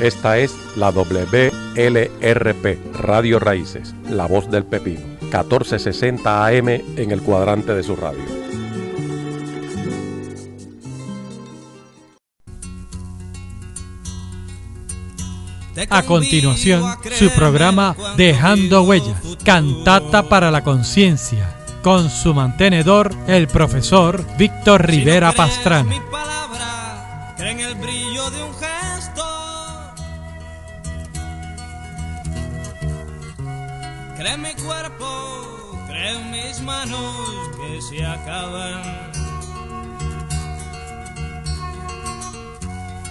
Esta 0.00 0.38
es 0.38 0.54
la 0.76 0.90
WLRP, 0.90 2.78
Radio 2.94 3.40
Raíces, 3.40 3.96
La 4.08 4.26
Voz 4.26 4.48
del 4.48 4.64
Pepino, 4.64 5.00
1460 5.22 6.46
AM 6.46 6.68
en 6.68 7.10
el 7.10 7.20
cuadrante 7.20 7.74
de 7.74 7.82
su 7.82 7.96
radio. 7.96 8.22
A 15.90 16.02
continuación, 16.04 16.84
su 17.18 17.30
programa 17.30 17.96
Dejando 18.16 18.82
Huellas, 18.82 19.20
Cantata 19.44 20.28
para 20.28 20.52
la 20.52 20.62
Conciencia, 20.62 21.56
con 21.82 22.08
su 22.08 22.34
mantenedor, 22.34 23.12
el 23.26 23.48
profesor 23.48 24.24
Víctor 24.36 24.86
Rivera 24.86 25.32
Pastrana. 25.32 26.27
Cree 34.18 34.36
mi 34.36 34.52
cuerpo, 34.54 35.06
cree 35.86 36.18
mis 36.24 36.60
manos 36.62 37.16
que 37.56 37.80
se 37.80 38.04
acaban. 38.04 39.12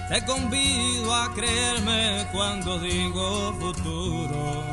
Te 0.10 0.26
convido 0.26 1.16
a 1.16 1.34
creerme 1.34 2.28
cuando 2.34 2.78
digo 2.80 3.54
futuro. 3.54 4.64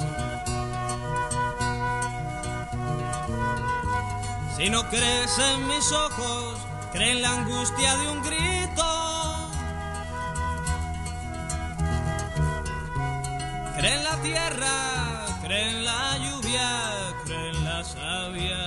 Si 4.57 4.69
no 4.71 4.89
crees 4.89 5.39
en 5.39 5.69
mis 5.69 5.93
ojos, 5.93 6.59
cree 6.93 7.13
en 7.13 7.23
la 7.23 7.31
angustia 7.31 7.97
de 7.97 8.09
un 8.09 8.23
grito. 8.23 8.87
Cree 13.77 13.95
en 13.95 14.05
la 14.05 14.17
tierra, 14.17 15.34
cree 15.45 15.71
en 15.71 15.85
la 15.85 16.19
lluvia, 16.19 17.15
cree 17.25 17.51
en 17.51 17.65
la 17.65 17.85
savia. 17.85 18.59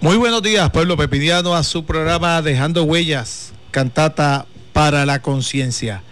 Muy 0.00 0.16
buenos 0.16 0.42
días, 0.42 0.70
pueblo 0.70 0.96
pepiniano, 0.96 1.54
a 1.54 1.62
su 1.62 1.84
programa 1.84 2.42
Dejando 2.42 2.84
Huellas, 2.84 3.52
cantata 3.70 4.46
para 4.72 5.06
la 5.06 5.22
conciencia. 5.22 6.02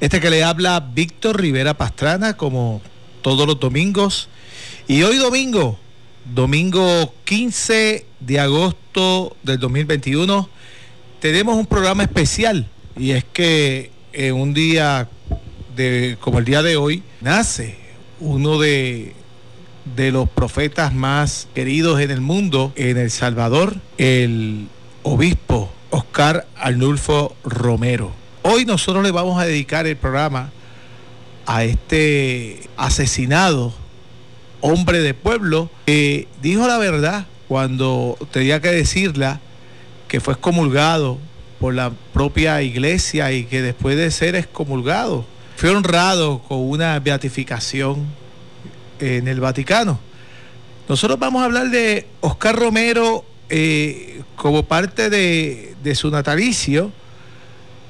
Este 0.00 0.20
que 0.20 0.30
le 0.30 0.44
habla 0.44 0.80
Víctor 0.80 1.40
Rivera 1.40 1.74
Pastrana, 1.74 2.36
como 2.36 2.80
todos 3.22 3.46
los 3.46 3.58
domingos. 3.60 4.28
Y 4.86 5.02
hoy 5.02 5.16
domingo, 5.16 5.78
domingo 6.24 7.12
15 7.24 8.06
de 8.20 8.40
agosto 8.40 9.36
del 9.42 9.58
2021, 9.58 10.48
tenemos 11.20 11.56
un 11.56 11.66
programa 11.66 12.02
especial. 12.02 12.68
Y 12.96 13.10
es 13.10 13.24
que 13.24 13.90
en 14.12 14.34
un 14.34 14.54
día 14.54 15.08
de, 15.76 16.16
como 16.20 16.38
el 16.38 16.44
día 16.44 16.62
de 16.62 16.76
hoy, 16.76 17.02
nace 17.20 17.76
uno 18.20 18.58
de 18.58 19.14
de 19.84 20.10
los 20.10 20.28
profetas 20.28 20.94
más 20.94 21.48
queridos 21.54 22.00
en 22.00 22.10
el 22.10 22.20
mundo, 22.20 22.72
en 22.76 22.96
El 22.96 23.10
Salvador, 23.10 23.76
el 23.98 24.68
obispo 25.02 25.70
Oscar 25.90 26.46
Arnulfo 26.56 27.36
Romero. 27.44 28.12
Hoy 28.42 28.64
nosotros 28.64 29.04
le 29.04 29.10
vamos 29.10 29.40
a 29.40 29.46
dedicar 29.46 29.86
el 29.86 29.96
programa 29.96 30.50
a 31.46 31.64
este 31.64 32.62
asesinado 32.76 33.74
hombre 34.64 35.00
de 35.00 35.12
pueblo 35.12 35.68
que 35.84 36.26
dijo 36.40 36.66
la 36.66 36.78
verdad 36.78 37.26
cuando 37.48 38.16
tenía 38.30 38.62
que 38.62 38.70
decirla, 38.70 39.38
que 40.08 40.20
fue 40.20 40.32
excomulgado 40.32 41.18
por 41.60 41.74
la 41.74 41.92
propia 42.14 42.62
iglesia 42.62 43.30
y 43.32 43.44
que 43.44 43.60
después 43.60 43.96
de 43.98 44.10
ser 44.10 44.34
excomulgado 44.36 45.26
fue 45.56 45.68
honrado 45.68 46.40
con 46.48 46.58
una 46.60 46.98
beatificación 46.98 48.06
en 49.00 49.28
el 49.28 49.38
Vaticano. 49.38 50.00
Nosotros 50.88 51.18
vamos 51.18 51.42
a 51.42 51.44
hablar 51.44 51.68
de 51.68 52.06
Oscar 52.22 52.56
Romero 52.56 53.22
eh, 53.50 54.22
como 54.34 54.62
parte 54.62 55.10
de, 55.10 55.74
de 55.82 55.94
su 55.94 56.10
natalicio. 56.10 56.90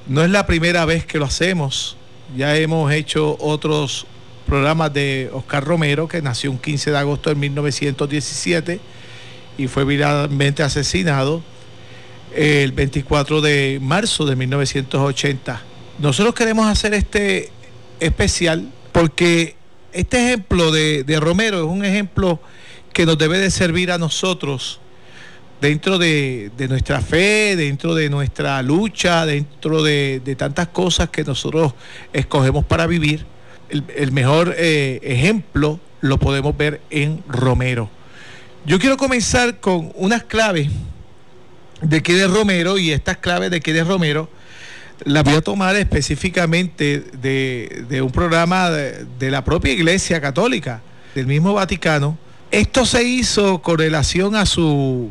No 0.09 0.25
es 0.25 0.31
la 0.31 0.45
primera 0.45 0.85
vez 0.87 1.07
que 1.07 1.19
lo 1.19 1.25
hacemos. 1.25 1.97
Ya 2.37 2.57
hemos 2.57 2.93
hecho 2.93 3.37
otros 3.39 4.07
programas 4.45 4.93
de 4.93 5.31
Oscar 5.33 5.65
Romero, 5.65 6.09
que 6.09 6.23
nació 6.23 6.51
un 6.51 6.59
15 6.59 6.91
de 6.91 6.99
agosto 6.99 7.31
de 7.31 7.37
1917 7.37 8.81
y 9.59 9.67
fue 9.69 9.85
viralmente 9.85 10.63
asesinado 10.63 11.43
el 12.35 12.73
24 12.73 13.41
de 13.41 13.79
marzo 13.81 14.27
de 14.27 14.37
1980. 14.37 15.63
Nosotros 15.99 16.35
queremos 16.35 16.67
hacer 16.67 16.95
este 16.95 17.51
especial 18.01 18.71
porque 18.93 19.57
este 19.93 20.27
ejemplo 20.27 20.73
de, 20.73 21.05
Romero 21.21 21.59
es 21.59 21.65
un 21.65 21.85
ejemplo 21.85 22.41
que 22.93 23.07
nos 23.07 23.17
debe 23.17 23.39
de 23.39 23.51
servir 23.51 23.93
a 23.93 23.99
nosotros 23.99 24.81
dentro 25.61 25.99
de, 25.99 26.51
nuestra 26.69 27.01
fe, 27.01 27.55
dentro 27.57 27.95
de 27.95 28.11
nuestra 28.11 28.61
lucha, 28.63 29.25
dentro 29.25 29.83
de, 29.83 30.21
tantas 30.37 30.69
cosas 30.69 31.11
que 31.11 31.23
nosotros 31.23 31.75
escogemos 32.13 32.65
para 32.65 32.87
vivir. 32.87 33.25
El, 33.69 34.13
mejor 34.13 34.55
eh, 34.57 35.01
ejemplo 35.03 35.81
lo 36.01 36.19
podemos 36.19 36.57
ver 36.57 36.81
en 36.91 37.23
Romero. 37.29 37.91
Yo 38.67 38.79
quiero 38.79 38.97
comenzar 38.97 39.61
con 39.61 39.93
unas 39.95 40.25
claves 40.25 40.69
de 41.81 42.03
quién 42.03 42.19
es 42.21 42.31
Romero 42.31 42.79
y 42.79 42.93
estas 42.93 43.19
claves 43.19 43.51
de 43.51 43.61
quién 43.61 43.77
es 43.77 43.87
Romero 43.87 44.29
la 45.05 45.23
voy 45.23 45.35
a 45.35 45.43
tomar 45.43 45.77
específicamente 45.77 47.05
de, 47.21 48.01
un 48.03 48.11
programa 48.11 48.71
de, 48.71 49.31
la 49.31 49.45
propia 49.45 49.73
Iglesia 49.73 50.21
Católica, 50.21 50.83
del 51.15 51.27
mismo 51.27 51.53
Vaticano. 51.55 52.17
Esto 52.51 52.87
se 52.87 53.03
hizo 53.03 53.61
con 53.61 53.79
relación 53.79 54.37
a 54.37 54.47
su 54.47 55.11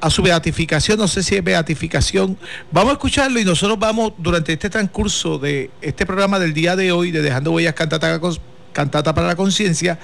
a 0.00 0.10
su 0.10 0.22
beatificación, 0.22 0.98
no 0.98 1.08
sé 1.08 1.22
si 1.22 1.36
es 1.36 1.44
beatificación. 1.44 2.38
Vamos 2.70 2.90
a 2.90 2.92
escucharlo 2.94 3.40
y 3.40 3.44
nosotros 3.44 3.78
vamos 3.78 4.12
durante 4.18 4.52
este 4.52 4.70
transcurso 4.70 5.38
de 5.38 5.70
este 5.80 6.06
programa 6.06 6.38
del 6.38 6.54
día 6.54 6.76
de 6.76 6.92
hoy, 6.92 7.10
de 7.10 7.22
Dejando 7.22 7.52
Huellas 7.52 7.74
Cantata, 7.74 8.20
Cantata 8.72 9.14
para 9.14 9.26
la 9.26 9.36
Conciencia, 9.36 9.98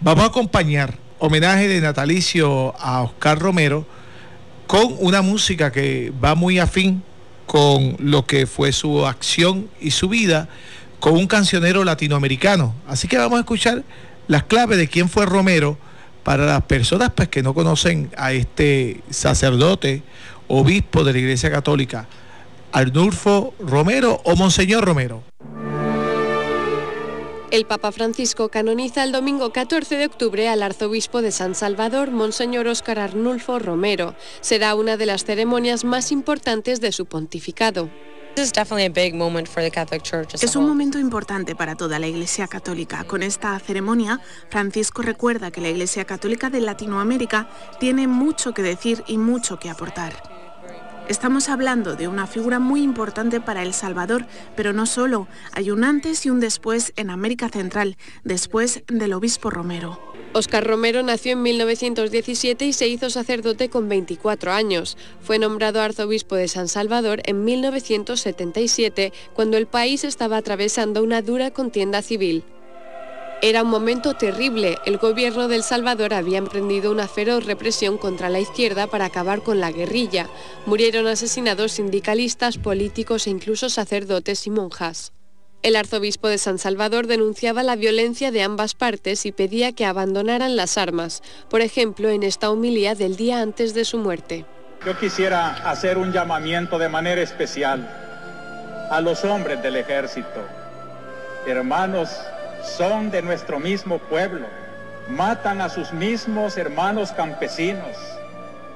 vamos 0.00 0.24
a 0.24 0.26
acompañar 0.26 0.98
homenaje 1.18 1.66
de 1.66 1.80
natalicio 1.80 2.74
a 2.78 3.02
Oscar 3.02 3.38
Romero 3.38 3.86
con 4.66 4.94
una 4.98 5.22
música 5.22 5.72
que 5.72 6.12
va 6.22 6.34
muy 6.34 6.58
afín 6.58 7.02
con 7.46 7.96
lo 7.98 8.26
que 8.26 8.46
fue 8.46 8.72
su 8.72 9.06
acción 9.06 9.68
y 9.80 9.92
su 9.92 10.10
vida 10.10 10.48
con 11.00 11.14
un 11.14 11.26
cancionero 11.26 11.84
latinoamericano. 11.84 12.74
Así 12.86 13.08
que 13.08 13.16
vamos 13.16 13.38
a 13.38 13.40
escuchar 13.40 13.82
las 14.26 14.44
claves 14.44 14.76
de 14.76 14.88
quién 14.88 15.08
fue 15.08 15.24
Romero 15.24 15.78
para 16.28 16.44
las 16.44 16.64
personas 16.64 17.10
pues, 17.14 17.28
que 17.28 17.42
no 17.42 17.54
conocen 17.54 18.10
a 18.14 18.32
este 18.32 19.00
sacerdote, 19.08 20.02
obispo 20.46 21.02
de 21.02 21.14
la 21.14 21.20
Iglesia 21.20 21.50
Católica, 21.50 22.06
Arnulfo 22.70 23.54
Romero 23.58 24.20
o 24.24 24.36
Monseñor 24.36 24.84
Romero. 24.84 25.22
El 27.50 27.64
Papa 27.64 27.92
Francisco 27.92 28.50
canoniza 28.50 29.04
el 29.04 29.12
domingo 29.12 29.54
14 29.54 29.96
de 29.96 30.04
octubre 30.04 30.50
al 30.50 30.62
arzobispo 30.62 31.22
de 31.22 31.32
San 31.32 31.54
Salvador, 31.54 32.10
Monseñor 32.10 32.66
Óscar 32.66 32.98
Arnulfo 32.98 33.58
Romero. 33.58 34.14
Será 34.42 34.74
una 34.74 34.98
de 34.98 35.06
las 35.06 35.24
ceremonias 35.24 35.82
más 35.82 36.12
importantes 36.12 36.82
de 36.82 36.92
su 36.92 37.06
pontificado. 37.06 37.88
Es 40.40 40.54
un 40.54 40.64
momento 40.64 40.96
importante 41.00 41.56
para 41.56 41.74
toda 41.74 41.98
la 41.98 42.06
Iglesia 42.06 42.46
Católica. 42.46 43.02
Con 43.02 43.24
esta 43.24 43.58
ceremonia, 43.58 44.20
Francisco 44.48 45.02
recuerda 45.02 45.50
que 45.50 45.60
la 45.60 45.70
Iglesia 45.70 46.04
Católica 46.04 46.48
de 46.48 46.60
Latinoamérica 46.60 47.48
tiene 47.80 48.06
mucho 48.06 48.54
que 48.54 48.62
decir 48.62 49.02
y 49.08 49.18
mucho 49.18 49.58
que 49.58 49.70
aportar. 49.70 50.37
Estamos 51.08 51.48
hablando 51.48 51.96
de 51.96 52.06
una 52.06 52.26
figura 52.26 52.58
muy 52.58 52.82
importante 52.82 53.40
para 53.40 53.62
El 53.62 53.72
Salvador, 53.72 54.26
pero 54.54 54.74
no 54.74 54.84
solo, 54.84 55.26
hay 55.52 55.70
un 55.70 55.82
antes 55.82 56.26
y 56.26 56.30
un 56.30 56.38
después 56.38 56.92
en 56.96 57.08
América 57.08 57.48
Central, 57.48 57.96
después 58.24 58.82
del 58.88 59.14
obispo 59.14 59.48
Romero. 59.48 59.98
Oscar 60.34 60.66
Romero 60.66 61.02
nació 61.02 61.32
en 61.32 61.42
1917 61.42 62.66
y 62.66 62.74
se 62.74 62.88
hizo 62.88 63.08
sacerdote 63.08 63.70
con 63.70 63.88
24 63.88 64.52
años. 64.52 64.98
Fue 65.22 65.38
nombrado 65.38 65.80
arzobispo 65.80 66.36
de 66.36 66.46
San 66.46 66.68
Salvador 66.68 67.22
en 67.24 67.42
1977, 67.42 69.14
cuando 69.32 69.56
el 69.56 69.66
país 69.66 70.04
estaba 70.04 70.36
atravesando 70.36 71.02
una 71.02 71.22
dura 71.22 71.50
contienda 71.52 72.02
civil. 72.02 72.44
Era 73.40 73.62
un 73.62 73.68
momento 73.68 74.14
terrible. 74.14 74.78
El 74.84 74.98
gobierno 74.98 75.46
de 75.46 75.54
El 75.54 75.62
Salvador 75.62 76.12
había 76.12 76.38
emprendido 76.38 76.90
una 76.90 77.06
feroz 77.06 77.46
represión 77.46 77.96
contra 77.96 78.28
la 78.28 78.40
izquierda 78.40 78.88
para 78.88 79.04
acabar 79.04 79.42
con 79.42 79.60
la 79.60 79.70
guerrilla. 79.70 80.26
Murieron 80.66 81.06
asesinados 81.06 81.72
sindicalistas, 81.72 82.58
políticos 82.58 83.28
e 83.28 83.30
incluso 83.30 83.68
sacerdotes 83.68 84.48
y 84.48 84.50
monjas. 84.50 85.12
El 85.62 85.76
arzobispo 85.76 86.26
de 86.26 86.38
San 86.38 86.58
Salvador 86.58 87.06
denunciaba 87.06 87.62
la 87.62 87.76
violencia 87.76 88.32
de 88.32 88.42
ambas 88.42 88.74
partes 88.74 89.24
y 89.24 89.30
pedía 89.30 89.72
que 89.72 89.84
abandonaran 89.84 90.56
las 90.56 90.76
armas, 90.76 91.22
por 91.48 91.60
ejemplo 91.60 92.10
en 92.10 92.24
esta 92.24 92.50
homilía 92.50 92.96
del 92.96 93.14
día 93.14 93.40
antes 93.40 93.72
de 93.72 93.84
su 93.84 93.98
muerte. 93.98 94.46
Yo 94.84 94.98
quisiera 94.98 95.68
hacer 95.68 95.96
un 95.96 96.12
llamamiento 96.12 96.76
de 96.76 96.88
manera 96.88 97.22
especial 97.22 97.88
a 98.90 99.00
los 99.00 99.24
hombres 99.24 99.62
del 99.62 99.76
ejército. 99.76 100.44
Hermanos, 101.46 102.10
son 102.62 103.10
de 103.10 103.22
nuestro 103.22 103.60
mismo 103.60 103.98
pueblo, 103.98 104.46
matan 105.08 105.60
a 105.60 105.68
sus 105.68 105.92
mismos 105.92 106.56
hermanos 106.56 107.12
campesinos 107.12 107.96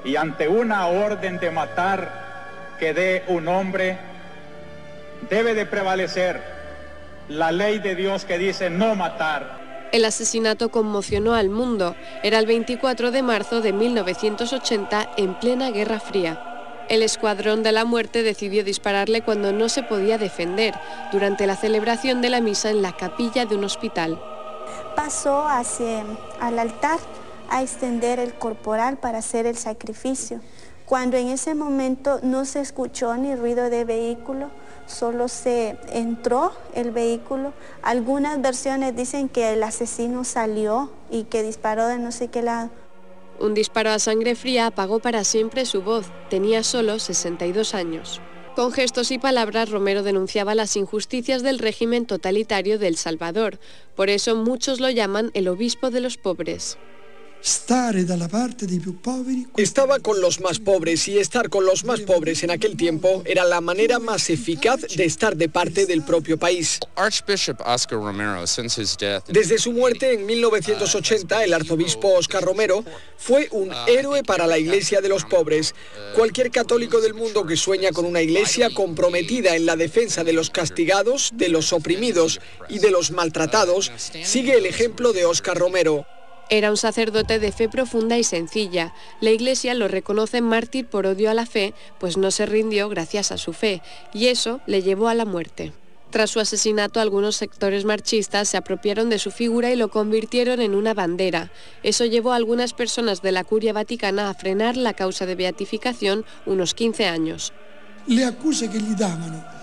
y 0.03 0.15
ante 0.15 0.47
una 0.47 0.87
orden 0.87 1.39
de 1.39 1.51
matar 1.51 2.23
que 2.79 2.93
dé 2.93 3.23
un 3.27 3.47
hombre, 3.47 3.97
debe 5.29 5.53
de 5.53 5.65
prevalecer 5.65 6.41
la 7.29 7.51
ley 7.51 7.79
de 7.79 7.95
Dios 7.95 8.25
que 8.25 8.37
dice 8.37 8.69
no 8.69 8.95
matar. 8.95 9.63
El 9.91 10.05
asesinato 10.05 10.69
conmocionó 10.69 11.35
al 11.35 11.49
mundo. 11.49 11.95
Era 12.23 12.39
el 12.39 12.47
24 12.47 13.11
de 13.11 13.21
marzo 13.21 13.61
de 13.61 13.73
1980 13.73 15.11
en 15.17 15.35
plena 15.35 15.69
Guerra 15.69 15.99
Fría. 15.99 16.52
El 16.89 17.01
Escuadrón 17.01 17.63
de 17.63 17.71
la 17.71 17.85
Muerte 17.85 18.23
decidió 18.23 18.63
dispararle 18.63 19.21
cuando 19.21 19.53
no 19.53 19.69
se 19.69 19.83
podía 19.83 20.17
defender, 20.17 20.75
durante 21.11 21.47
la 21.47 21.55
celebración 21.55 22.21
de 22.21 22.29
la 22.29 22.41
misa 22.41 22.69
en 22.69 22.81
la 22.81 22.95
capilla 22.95 23.45
de 23.45 23.55
un 23.55 23.63
hospital. 23.63 24.21
Pasó 24.95 25.47
hacia 25.47 26.03
al 26.39 26.59
altar 26.59 26.99
a 27.49 27.61
extender 27.61 28.19
el 28.19 28.33
corporal 28.33 28.97
para 28.97 29.19
hacer 29.19 29.45
el 29.45 29.57
sacrificio, 29.57 30.41
cuando 30.85 31.17
en 31.17 31.29
ese 31.29 31.55
momento 31.55 32.19
no 32.21 32.45
se 32.45 32.59
escuchó 32.59 33.15
ni 33.15 33.33
ruido 33.35 33.69
de 33.69 33.85
vehículo, 33.85 34.51
solo 34.85 35.29
se 35.29 35.77
entró 35.91 36.51
el 36.73 36.91
vehículo. 36.91 37.53
Algunas 37.81 38.41
versiones 38.41 38.95
dicen 38.95 39.29
que 39.29 39.53
el 39.53 39.63
asesino 39.63 40.25
salió 40.25 40.91
y 41.09 41.23
que 41.23 41.41
disparó 41.41 41.87
de 41.87 41.97
no 41.97 42.11
sé 42.11 42.27
qué 42.27 42.41
lado. 42.41 42.69
Un 43.39 43.53
disparo 43.53 43.89
a 43.89 43.99
sangre 43.99 44.35
fría 44.35 44.67
apagó 44.67 44.99
para 44.99 45.23
siempre 45.23 45.65
su 45.65 45.81
voz. 45.81 46.07
Tenía 46.29 46.63
solo 46.63 46.99
62 46.99 47.73
años. 47.73 48.21
Con 48.55 48.71
gestos 48.71 49.09
y 49.09 49.17
palabras, 49.17 49.69
Romero 49.69 50.03
denunciaba 50.03 50.53
las 50.53 50.75
injusticias 50.75 51.41
del 51.41 51.57
régimen 51.57 52.05
totalitario 52.05 52.77
de 52.77 52.87
El 52.87 52.97
Salvador. 52.97 53.59
Por 53.95 54.11
eso 54.11 54.35
muchos 54.35 54.79
lo 54.79 54.91
llaman 54.91 55.31
el 55.33 55.47
obispo 55.47 55.89
de 55.89 56.01
los 56.01 56.17
pobres. 56.17 56.77
Estaba 59.57 59.99
con 59.99 60.21
los 60.21 60.39
más 60.39 60.59
pobres 60.59 61.09
y 61.09 61.17
estar 61.17 61.49
con 61.49 61.65
los 61.65 61.83
más 61.83 61.99
pobres 61.99 62.41
en 62.43 62.51
aquel 62.51 62.77
tiempo 62.77 63.21
era 63.25 63.43
la 63.43 63.59
manera 63.59 63.99
más 63.99 64.29
eficaz 64.29 64.79
de 64.95 65.03
estar 65.03 65.35
de 65.35 65.49
parte 65.49 65.85
del 65.85 66.05
propio 66.05 66.39
país. 66.39 66.79
Desde 69.27 69.57
su 69.57 69.73
muerte 69.73 70.13
en 70.13 70.25
1980, 70.25 71.43
el 71.43 71.53
arzobispo 71.53 72.13
Oscar 72.13 72.45
Romero 72.45 72.85
fue 73.17 73.49
un 73.51 73.73
héroe 73.87 74.23
para 74.23 74.47
la 74.47 74.57
iglesia 74.57 75.01
de 75.01 75.09
los 75.09 75.25
pobres. 75.25 75.75
Cualquier 76.15 76.49
católico 76.49 77.01
del 77.01 77.13
mundo 77.13 77.45
que 77.45 77.57
sueña 77.57 77.91
con 77.91 78.05
una 78.05 78.21
iglesia 78.21 78.69
comprometida 78.73 79.57
en 79.57 79.65
la 79.65 79.75
defensa 79.75 80.23
de 80.23 80.31
los 80.31 80.49
castigados, 80.49 81.31
de 81.33 81.49
los 81.49 81.73
oprimidos 81.73 82.39
y 82.69 82.79
de 82.79 82.89
los 82.89 83.11
maltratados, 83.11 83.91
sigue 84.23 84.57
el 84.57 84.65
ejemplo 84.65 85.11
de 85.11 85.25
Oscar 85.25 85.57
Romero. 85.57 86.05
Era 86.49 86.69
un 86.69 86.77
sacerdote 86.77 87.39
de 87.39 87.51
fe 87.51 87.69
profunda 87.69 88.17
y 88.17 88.23
sencilla. 88.23 88.93
La 89.21 89.31
Iglesia 89.31 89.73
lo 89.73 89.87
reconoce 89.87 90.41
mártir 90.41 90.87
por 90.87 91.05
odio 91.05 91.31
a 91.31 91.33
la 91.33 91.45
fe, 91.45 91.73
pues 91.99 92.17
no 92.17 92.31
se 92.31 92.45
rindió 92.45 92.89
gracias 92.89 93.31
a 93.31 93.37
su 93.37 93.53
fe, 93.53 93.81
y 94.13 94.27
eso 94.27 94.61
le 94.67 94.81
llevó 94.81 95.07
a 95.07 95.13
la 95.13 95.25
muerte. 95.25 95.73
Tras 96.13 96.29
su 96.29 96.39
asesinato, 96.39 96.99
algunos 96.99 97.37
sectores 97.37 97.85
marchistas 97.85 98.47
se 98.47 98.57
apropiaron 98.57 99.09
de 99.09 99.17
su 99.17 99.31
figura 99.31 99.71
y 99.71 99.75
lo 99.75 99.89
convirtieron 99.89 100.61
en 100.61 100.75
una 100.75 100.93
bandera. 100.93 101.51
Eso 101.81 102.05
llevó 102.05 102.33
a 102.33 102.35
algunas 102.35 102.73
personas 102.73 103.23
de 103.23 103.31
la 103.31 103.43
curia 103.43 103.73
vaticana 103.73 104.29
a 104.29 104.35
frenar 104.35 104.77
la 104.77 104.93
causa 104.93 105.25
de 105.25 105.33
beatificación 105.33 106.23
unos 106.45 106.75
15 106.75 107.07
años. 107.07 107.51
Le 108.05 108.31
que 108.31 108.79
le 108.79 108.95
daban 108.95 109.62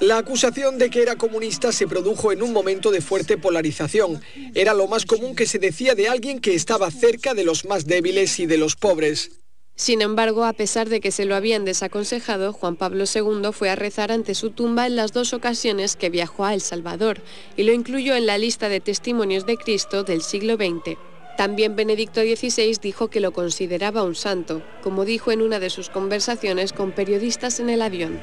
la 0.00 0.18
acusación 0.18 0.78
de 0.78 0.88
que 0.88 1.02
era 1.02 1.16
comunista 1.16 1.72
se 1.72 1.86
produjo 1.86 2.32
en 2.32 2.42
un 2.42 2.52
momento 2.52 2.90
de 2.90 3.00
fuerte 3.00 3.36
polarización. 3.36 4.20
Era 4.54 4.72
lo 4.72 4.86
más 4.86 5.04
común 5.04 5.34
que 5.34 5.46
se 5.46 5.58
decía 5.58 5.94
de 5.94 6.08
alguien 6.08 6.40
que 6.40 6.54
estaba 6.54 6.90
cerca 6.90 7.34
de 7.34 7.44
los 7.44 7.64
más 7.64 7.86
débiles 7.86 8.38
y 8.38 8.46
de 8.46 8.58
los 8.58 8.76
pobres. 8.76 9.30
Sin 9.74 10.00
embargo, 10.00 10.44
a 10.44 10.54
pesar 10.54 10.88
de 10.88 11.00
que 11.00 11.10
se 11.10 11.26
lo 11.26 11.34
habían 11.34 11.66
desaconsejado, 11.66 12.54
Juan 12.54 12.76
Pablo 12.76 13.04
II 13.12 13.50
fue 13.52 13.68
a 13.68 13.76
rezar 13.76 14.10
ante 14.10 14.34
su 14.34 14.50
tumba 14.50 14.86
en 14.86 14.96
las 14.96 15.12
dos 15.12 15.34
ocasiones 15.34 15.96
que 15.96 16.08
viajó 16.08 16.46
a 16.46 16.54
El 16.54 16.62
Salvador 16.62 17.20
y 17.56 17.64
lo 17.64 17.72
incluyó 17.72 18.14
en 18.14 18.24
la 18.24 18.38
lista 18.38 18.70
de 18.70 18.80
testimonios 18.80 19.44
de 19.44 19.58
Cristo 19.58 20.02
del 20.02 20.22
siglo 20.22 20.54
XX. 20.54 20.96
También 21.36 21.76
Benedicto 21.76 22.22
XVI 22.22 22.78
dijo 22.80 23.08
que 23.08 23.20
lo 23.20 23.32
consideraba 23.32 24.02
un 24.02 24.14
santo, 24.14 24.62
como 24.82 25.04
dijo 25.04 25.30
en 25.30 25.42
una 25.42 25.60
de 25.60 25.68
sus 25.68 25.90
conversaciones 25.90 26.72
con 26.72 26.92
periodistas 26.92 27.60
en 27.60 27.68
el 27.68 27.82
avión. 27.82 28.18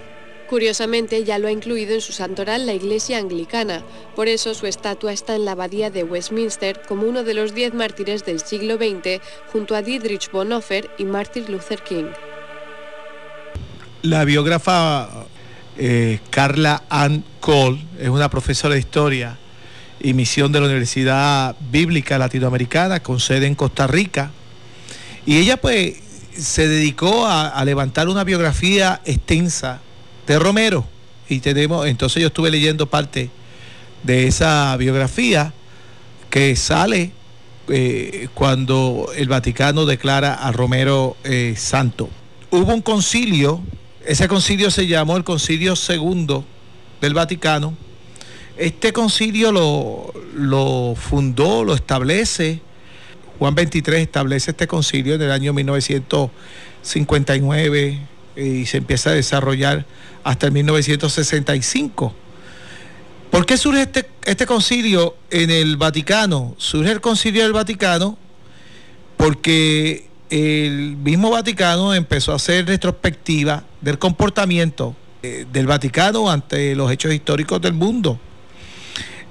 Curiosamente, 0.50 1.24
ya 1.24 1.40
lo 1.40 1.48
ha 1.48 1.52
incluido 1.52 1.94
en 1.94 2.02
su 2.02 2.12
santoral 2.12 2.66
la 2.66 2.74
Iglesia 2.74 3.18
Anglicana, 3.18 3.82
por 4.16 4.28
eso 4.28 4.54
su 4.54 4.68
estatua 4.68 5.14
está 5.14 5.36
en 5.36 5.46
la 5.46 5.54
abadía 5.54 5.90
de 5.90 6.04
Westminster 6.04 6.82
como 6.88 7.08
uno 7.08 7.24
de 7.24 7.34
los 7.34 7.56
diez 7.56 7.74
mártires 7.74 8.26
del 8.26 8.42
siglo 8.42 8.76
XX, 8.76 9.22
junto 9.52 9.76
a 9.76 9.82
Dietrich 9.82 10.30
Bonhoeffer 10.32 10.92
y 10.98 11.06
Martin 11.06 11.46
Luther 11.50 11.82
King. 11.82 12.12
La 14.02 14.26
biógrafa 14.26 15.26
eh, 15.78 16.20
Carla 16.30 16.84
Ann 16.90 17.24
Cole 17.40 17.82
es 18.00 18.10
una 18.10 18.30
profesora 18.30 18.74
de 18.74 18.82
historia 18.82 19.38
y 20.02 20.14
misión 20.14 20.52
de 20.52 20.60
la 20.60 20.66
Universidad 20.66 21.56
Bíblica 21.72 22.18
Latinoamericana 22.18 23.02
con 23.02 23.22
sede 23.22 23.48
en 23.48 23.56
Costa 23.56 23.88
Rica. 23.88 24.32
Y 25.26 25.38
ella 25.38 25.56
pues 25.56 25.96
se 26.38 26.68
dedicó 26.68 27.26
a 27.26 27.64
levantar 27.64 28.10
una 28.10 28.26
biografía 28.26 29.02
extensa 29.06 29.80
de 30.28 30.40
Romero. 30.40 30.86
Y 31.30 31.40
tenemos, 31.40 31.88
entonces 31.88 32.22
yo 32.22 32.28
estuve 32.28 32.52
leyendo 32.52 32.88
parte 32.88 33.30
de 34.04 34.28
esa 34.28 34.76
biografía 34.78 35.54
que 36.30 36.56
sale 36.56 37.12
eh, 37.70 38.28
cuando 38.34 39.10
el 39.16 39.30
Vaticano 39.30 39.86
declara 39.86 40.34
a 40.34 40.52
Romero 40.52 41.16
eh, 41.24 41.54
santo. 41.58 42.10
Hubo 42.52 42.74
un 42.74 42.82
concilio, 42.82 43.62
ese 44.06 44.28
concilio 44.28 44.70
se 44.70 44.88
llamó 44.88 45.16
el 45.18 45.24
Concilio 45.24 45.76
Segundo 45.76 46.46
del 47.02 47.14
Vaticano. 47.14 47.76
Este 48.58 48.94
concilio 48.94 49.52
lo, 49.52 50.14
lo 50.36 50.96
fundó, 50.96 51.64
lo 51.64 51.74
establece, 51.74 52.62
Juan 53.40 53.56
23 53.56 54.02
establece 54.02 54.52
este 54.52 54.68
concilio 54.68 55.16
en 55.16 55.24
el 55.24 55.32
año 55.32 55.54
1959 55.54 58.13
y 58.36 58.66
se 58.66 58.78
empieza 58.78 59.12
a 59.12 59.14
desarrollar 59.14 59.86
hasta 60.24 60.48
el 60.48 60.52
1965. 60.54 62.14
¿Por 63.30 63.46
qué 63.46 63.58
surge 63.58 63.82
este, 63.82 64.06
este, 64.26 64.46
concilio 64.46 65.16
en 65.32 65.50
el 65.50 65.78
Vaticano? 65.78 66.56
Surge 66.58 66.92
el 66.92 67.02
concilio 67.02 67.44
del 67.44 67.54
Vaticano 67.54 68.18
porque 69.18 70.08
el 70.30 70.98
mismo 70.98 71.32
Vaticano 71.32 71.94
empezó 71.94 72.32
a 72.32 72.36
hacer 72.36 72.68
retrospectiva 72.68 73.64
del 73.82 73.98
comportamiento 73.98 74.96
eh, 75.24 75.46
del 75.52 75.68
Vaticano 75.68 76.30
ante 76.30 76.76
los 76.76 76.92
hechos 76.92 77.14
históricos 77.14 77.62
del 77.62 77.74
mundo. 77.74 78.20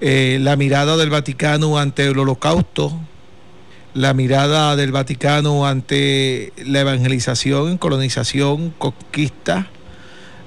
Eh, 0.01 0.39
la 0.41 0.57
mirada 0.57 0.97
del 0.97 1.11
Vaticano 1.11 1.79
ante 1.79 2.07
el 2.07 2.19
holocausto, 2.19 2.99
la 3.95 4.15
mirada 4.15 4.77
del 4.77 4.93
Vaticano 4.93 5.67
ante 5.67 6.53
la 6.65 6.81
evangelización, 6.81 7.79
colonización, 7.79 8.71
conquista, 8.79 9.69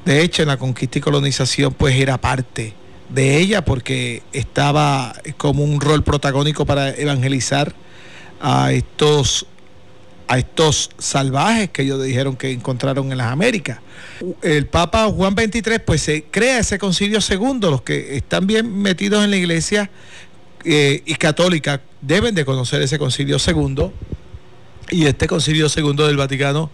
de 0.05 0.21
hecho, 0.21 0.43
en 0.43 0.49
la 0.49 0.57
conquista 0.57 0.99
y 0.99 1.01
colonización, 1.01 1.73
pues 1.73 1.95
era 1.95 2.19
parte 2.19 2.73
de 3.09 3.37
ella 3.37 3.65
porque 3.65 4.21
estaba 4.33 5.15
como 5.37 5.63
un 5.63 5.81
rol 5.81 6.03
protagónico 6.03 6.65
para 6.65 6.89
evangelizar 6.89 7.73
a 8.39 8.71
estos 8.71 9.47
a 10.27 10.39
estos 10.39 10.89
salvajes 10.97 11.69
que 11.69 11.83
ellos 11.83 12.03
dijeron 12.03 12.35
que 12.35 12.51
encontraron 12.51 13.11
en 13.11 13.19
las 13.19 13.31
Américas. 13.31 13.79
El 14.41 14.65
Papa 14.65 15.05
Juan 15.05 15.35
XXIII 15.35 15.79
pues 15.85 16.01
se 16.01 16.23
crea 16.23 16.59
ese 16.59 16.79
concilio 16.79 17.21
segundo, 17.21 17.69
los 17.69 17.83
que 17.83 18.17
están 18.17 18.47
bien 18.47 18.75
metidos 18.75 19.23
en 19.23 19.29
la 19.29 19.37
iglesia 19.37 19.91
eh, 20.63 21.03
y 21.05 21.13
católica 21.15 21.81
deben 22.05 22.35
de 22.35 22.45
conocer 22.45 22.81
ese 22.81 22.99
concilio 22.99 23.39
segundo 23.39 23.91
y 24.91 25.07
este 25.07 25.27
concilio 25.27 25.69
segundo 25.69 26.05
del 26.05 26.17
Vaticano 26.17 26.69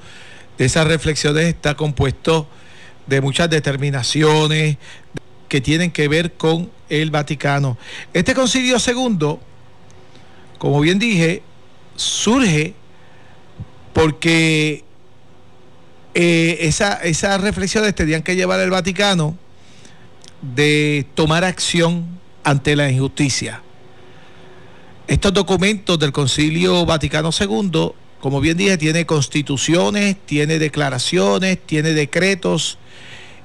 de 0.57 0.65
esas 0.65 0.85
reflexiones 0.85 1.45
está 1.45 1.75
compuesto 1.75 2.47
de 3.07 3.21
muchas 3.21 3.49
determinaciones 3.49 4.77
que 5.47 5.61
tienen 5.61 5.91
que 5.91 6.07
ver 6.07 6.33
con 6.33 6.69
el 6.89 7.11
Vaticano. 7.11 7.77
Este 8.13 8.33
concilio 8.33 8.77
segundo, 8.79 9.39
como 10.57 10.81
bien 10.81 10.99
dije, 10.99 11.41
surge 11.95 12.73
porque 13.93 14.83
eh, 16.13 16.57
esa, 16.61 16.95
esas 16.95 17.39
reflexiones 17.39 17.95
tenían 17.95 18.21
que 18.21 18.35
llevar 18.35 18.59
el 18.59 18.69
Vaticano 18.69 19.37
de 20.41 21.05
tomar 21.15 21.45
acción 21.45 22.19
ante 22.43 22.75
la 22.75 22.89
injusticia. 22.89 23.61
Estos 25.11 25.33
documentos 25.33 25.99
del 25.99 26.13
Concilio 26.13 26.85
Vaticano 26.85 27.31
II, 27.37 27.91
como 28.21 28.39
bien 28.39 28.55
dije, 28.55 28.77
tiene 28.77 29.05
constituciones, 29.05 30.15
tiene 30.25 30.57
declaraciones, 30.57 31.59
tiene 31.65 31.89
decretos, 31.89 32.77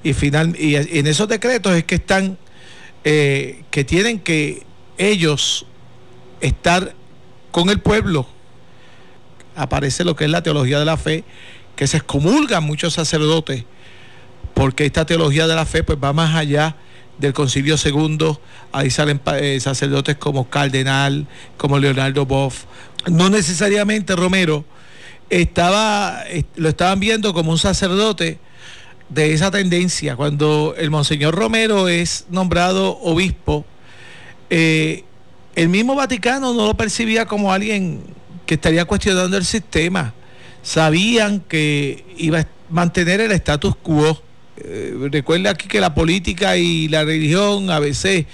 y, 0.05 0.13
final, 0.13 0.55
y 0.57 0.77
en 0.77 1.09
esos 1.09 1.27
decretos 1.27 1.75
es 1.75 1.83
que 1.83 1.97
están, 1.97 2.39
eh, 3.03 3.65
que 3.73 3.83
tienen 3.83 4.21
que 4.21 4.63
ellos 4.97 5.67
estar 6.41 6.95
con 7.51 7.69
el 7.69 7.81
pueblo. 7.81 8.29
Aparece 9.57 10.05
lo 10.05 10.15
que 10.15 10.27
es 10.27 10.31
la 10.31 10.45
teología 10.45 10.79
de 10.79 10.85
la 10.85 10.97
fe, 10.97 11.25
que 11.75 11.89
se 11.89 11.97
excomulgan 11.97 12.63
muchos 12.63 12.95
sacerdotes, 12.95 13.65
porque 14.55 14.87
esta 14.87 15.05
teología 15.05 15.49
de 15.49 15.57
la 15.57 15.67
fe 15.67 15.83
pues 15.83 15.99
va 15.99 16.13
más 16.13 16.37
allá 16.37 16.77
del 17.19 17.33
Concilio 17.33 17.77
II, 17.83 18.37
ahí 18.73 18.91
salen 18.91 19.21
eh, 19.39 19.59
sacerdotes 19.61 20.17
como 20.17 20.49
Cardenal, 20.49 21.27
como 21.57 21.79
Leonardo 21.79 22.27
Boff. 22.27 22.65
No 23.07 23.31
necesariamente 23.31 24.17
Romero 24.17 24.65
estaba, 25.31 26.25
lo 26.57 26.69
estaban 26.69 27.01
viendo 27.01 27.33
como 27.33 27.53
un 27.53 27.59
sacerdote 27.59 28.39
de 29.09 29.33
esa 29.33 29.51
tendencia. 29.51 30.17
Cuando 30.17 30.75
el 30.77 30.91
Monseñor 30.91 31.35
Romero 31.35 31.89
es 31.89 32.27
nombrado 32.31 32.99
obispo, 32.99 33.65
eh, 34.51 35.05
el 35.55 35.69
mismo 35.69 35.95
Vaticano 35.95 36.53
no 36.53 36.67
lo 36.67 36.75
percibía 36.75 37.27
como 37.27 37.53
alguien 37.53 38.03
que 38.45 38.55
estaría 38.55 38.85
cuestionando 38.85 39.37
el 39.37 39.45
sistema. 39.45 40.15
Sabían 40.63 41.41
que 41.41 42.05
iba 42.19 42.41
a 42.41 42.47
mantener 42.71 43.21
el 43.21 43.33
status 43.33 43.75
quo. 43.77 44.23
Eh, 44.59 44.95
recuerda 45.13 45.51
aquí 45.51 45.69
que 45.69 45.81
la 45.81 45.95
política 45.95 46.57
y 46.57 46.89
la 46.89 47.05
religión 47.05 47.71
a 47.71 47.79
veces 47.79 48.27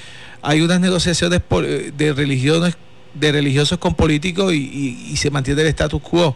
hay 0.43 0.61
unas 0.61 0.81
negociaciones 0.81 1.41
eh, 1.51 1.93
de 1.97 2.13
religiones 2.13 2.77
de 3.15 3.31
religiosos 3.31 3.79
con 3.79 3.95
políticos 3.95 4.55
y, 4.55 5.15
se 5.17 5.31
mantiene 5.31 5.61
el 5.61 5.69
status 5.69 6.01
quo. 6.01 6.35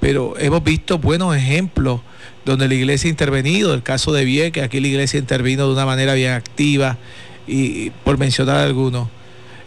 pero 0.00 0.36
hemos 0.38 0.64
visto 0.64 0.98
buenos 0.98 1.36
ejemplos 1.36 2.00
donde 2.44 2.66
la 2.66 2.74
iglesia 2.74 3.08
ha 3.08 3.10
intervenido, 3.10 3.72
el 3.74 3.82
caso 3.82 4.12
de 4.12 4.50
que 4.52 4.62
aquí 4.62 4.80
la 4.80 4.88
iglesia 4.88 5.20
intervino 5.20 5.66
de 5.66 5.72
una 5.74 5.86
manera 5.86 6.14
bien 6.14 6.32
activa, 6.32 6.98
y 7.46 7.90
por 8.04 8.18
mencionar 8.18 8.56
algunos. 8.56 9.08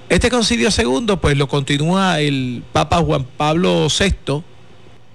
Este 0.10 0.30
concilio 0.30 0.72
segundo, 0.72 1.20
pues 1.20 1.38
lo 1.38 1.48
continúa 1.48 2.20
el 2.20 2.64
Papa 2.72 2.98
Juan 2.98 3.26
Pablo 3.38 3.88
VI. 3.88 4.44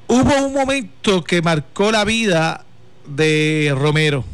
Hubo 0.09 0.47
un 0.47 0.53
momento 0.53 1.23
que 1.23 1.43
marcó 1.43 1.93
la 1.93 2.05
vida 2.05 2.65
de 3.09 3.75
Romero, 3.77 4.25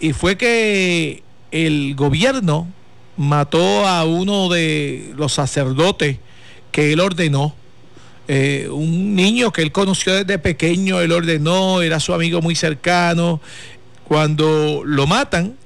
y 0.00 0.12
fue 0.12 0.36
que 0.36 1.22
el 1.50 1.94
gobierno 1.94 2.66
mató 3.16 3.86
a 3.86 4.04
uno 4.04 4.48
de 4.48 5.12
los 5.16 5.32
sacerdotes 5.32 6.18
que 6.72 6.92
él 6.92 7.00
ordenó 7.00 7.54
eh, 8.30 8.68
un 8.70 9.16
niño 9.16 9.50
que 9.52 9.62
él 9.62 9.72
conoció 9.72 10.12
desde 10.12 10.38
pequeño, 10.38 11.00
él 11.00 11.12
ordenó, 11.12 11.80
era 11.80 11.98
su 11.98 12.12
amigo 12.12 12.42
muy 12.42 12.54
cercano. 12.54 13.40
Cuando 14.04 14.82
lo 14.84 15.06
matan, 15.06 15.56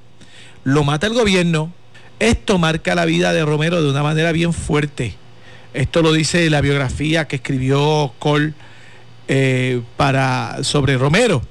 lo 0.63 0.85
mata 0.85 1.07
el 1.07 1.13
gobierno. 1.13 1.73
Esto 2.19 2.57
marca 2.57 2.95
la 2.95 3.03
vida 3.03 3.33
de 3.33 3.43
Romero 3.43 3.83
de 3.83 3.89
una 3.89 4.01
manera 4.01 4.31
bien 4.31 4.53
fuerte. 4.53 5.15
Esto 5.73 6.01
lo 6.01 6.13
dice 6.13 6.49
la 6.49 6.61
biografía 6.61 7.27
que 7.27 7.35
escribió 7.35 8.13
Cole 8.17 8.53
eh, 9.27 9.81
para, 9.97 10.63
sobre 10.63 10.97
Romero. 10.97 11.41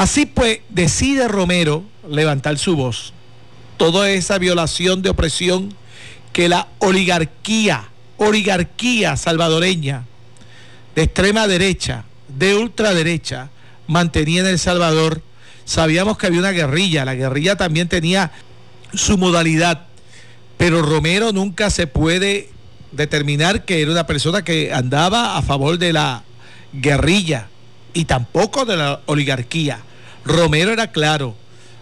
Así 0.00 0.24
pues, 0.24 0.60
decide 0.70 1.28
Romero 1.28 1.84
levantar 2.08 2.56
su 2.56 2.74
voz. 2.74 3.12
Toda 3.76 4.08
esa 4.08 4.38
violación 4.38 5.02
de 5.02 5.10
opresión 5.10 5.74
que 6.32 6.48
la 6.48 6.68
oligarquía 6.78 7.90
oligarquía 8.16 9.18
salvadoreña 9.18 10.06
de 10.94 11.02
extrema 11.02 11.46
derecha, 11.46 12.04
de 12.28 12.54
ultraderecha, 12.54 13.50
mantenía 13.88 14.40
en 14.40 14.46
El 14.46 14.58
Salvador. 14.58 15.20
Sabíamos 15.66 16.16
que 16.16 16.28
había 16.28 16.40
una 16.40 16.52
guerrilla, 16.52 17.04
la 17.04 17.14
guerrilla 17.14 17.56
también 17.56 17.86
tenía 17.86 18.32
su 18.94 19.18
modalidad, 19.18 19.82
pero 20.56 20.80
Romero 20.80 21.30
nunca 21.32 21.68
se 21.68 21.86
puede 21.86 22.48
determinar 22.92 23.66
que 23.66 23.82
era 23.82 23.90
una 23.90 24.06
persona 24.06 24.44
que 24.44 24.72
andaba 24.72 25.36
a 25.36 25.42
favor 25.42 25.76
de 25.76 25.92
la 25.92 26.22
guerrilla 26.72 27.48
y 27.92 28.06
tampoco 28.06 28.64
de 28.64 28.78
la 28.78 29.02
oligarquía. 29.04 29.82
Romero 30.30 30.72
era 30.72 30.92
claro, 30.92 31.34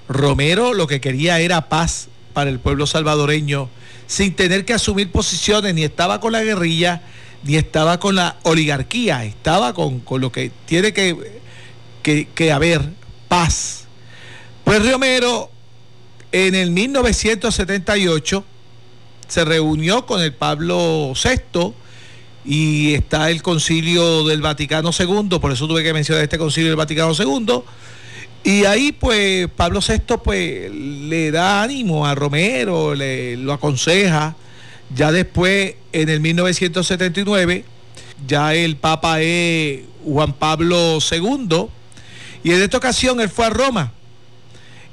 Romero 0.08 0.72
lo 0.72 0.86
que 0.86 1.00
quería 1.00 1.38
era 1.40 1.68
paz 1.68 2.08
para 2.32 2.50
el 2.50 2.58
pueblo 2.58 2.86
salvadoreño 2.86 3.68
sin 4.06 4.34
tener 4.34 4.64
que 4.64 4.72
asumir 4.72 5.12
posiciones, 5.12 5.74
ni 5.74 5.84
estaba 5.84 6.18
con 6.18 6.32
la 6.32 6.42
guerrilla, 6.42 7.02
ni 7.44 7.56
estaba 7.56 8.00
con 8.00 8.14
la 8.14 8.36
oligarquía, 8.42 9.24
estaba 9.24 9.74
con, 9.74 10.02
lo 10.18 10.32
que 10.32 10.50
tiene 10.64 10.94
que, 10.94 11.38
que, 12.02 12.52
haber, 12.52 12.80
paz. 13.28 13.84
Pues 14.64 14.90
Romero 14.90 15.50
en 16.32 16.54
el 16.54 16.70
1978 16.70 18.44
se 19.28 19.44
reunió 19.44 20.06
con 20.06 20.22
el 20.22 20.32
Pablo 20.32 21.12
VI 21.12 21.74
y 22.46 22.94
está 22.94 23.30
el 23.30 23.42
concilio 23.42 24.24
del 24.24 24.40
Vaticano 24.40 24.90
II, 24.98 25.38
por 25.38 25.52
eso 25.52 25.68
tuve 25.68 25.82
que 25.82 25.92
mencionar 25.92 26.24
este 26.24 26.38
concilio 26.38 26.70
del 26.70 26.76
Vaticano 26.76 27.12
II, 27.12 27.62
y 28.44 28.64
ahí 28.64 28.92
pues 28.92 29.48
Pablo 29.56 29.80
VI 29.86 30.16
pues 30.22 30.70
le 30.72 31.30
da 31.30 31.62
ánimo 31.62 32.06
a 32.06 32.14
Romero, 32.14 32.94
le, 32.94 33.36
lo 33.36 33.52
aconseja. 33.52 34.36
Ya 34.94 35.12
después, 35.12 35.74
en 35.92 36.08
el 36.08 36.20
1979, 36.20 37.64
ya 38.26 38.54
el 38.54 38.76
Papa 38.76 39.20
es 39.20 39.80
Juan 40.04 40.32
Pablo 40.32 40.98
II. 40.98 41.66
Y 42.42 42.52
en 42.52 42.62
esta 42.62 42.78
ocasión 42.78 43.20
él 43.20 43.28
fue 43.28 43.46
a 43.46 43.50
Roma. 43.50 43.92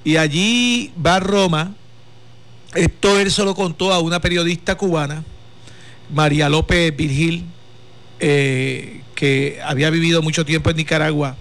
Y 0.04 0.18
allí 0.18 0.92
va 1.04 1.16
a 1.16 1.20
Roma. 1.20 1.76
Esto 2.74 3.20
él 3.20 3.32
se 3.32 3.44
lo 3.44 3.56
contó 3.56 3.94
a 3.94 4.00
una 4.00 4.20
periodista 4.20 4.76
cubana, 4.76 5.24
María 6.14 6.50
López 6.50 6.94
Virgil, 6.94 7.46
eh, 8.20 9.02
que 9.16 9.62
había 9.64 9.90
vivido 9.90 10.22
mucho 10.22 10.44
tiempo 10.44 10.70
en 10.70 10.76
Nicaragua, 10.76 11.38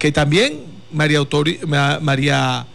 que 0.00 0.10
también 0.10 0.73
María, 0.94 1.20
María 2.00 2.66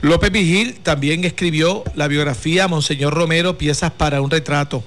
López 0.00 0.30
Vigil 0.30 0.78
también 0.82 1.24
escribió 1.24 1.84
la 1.94 2.08
biografía 2.08 2.68
Monseñor 2.68 3.12
Romero, 3.14 3.58
Piezas 3.58 3.90
para 3.90 4.20
un 4.20 4.30
retrato, 4.30 4.82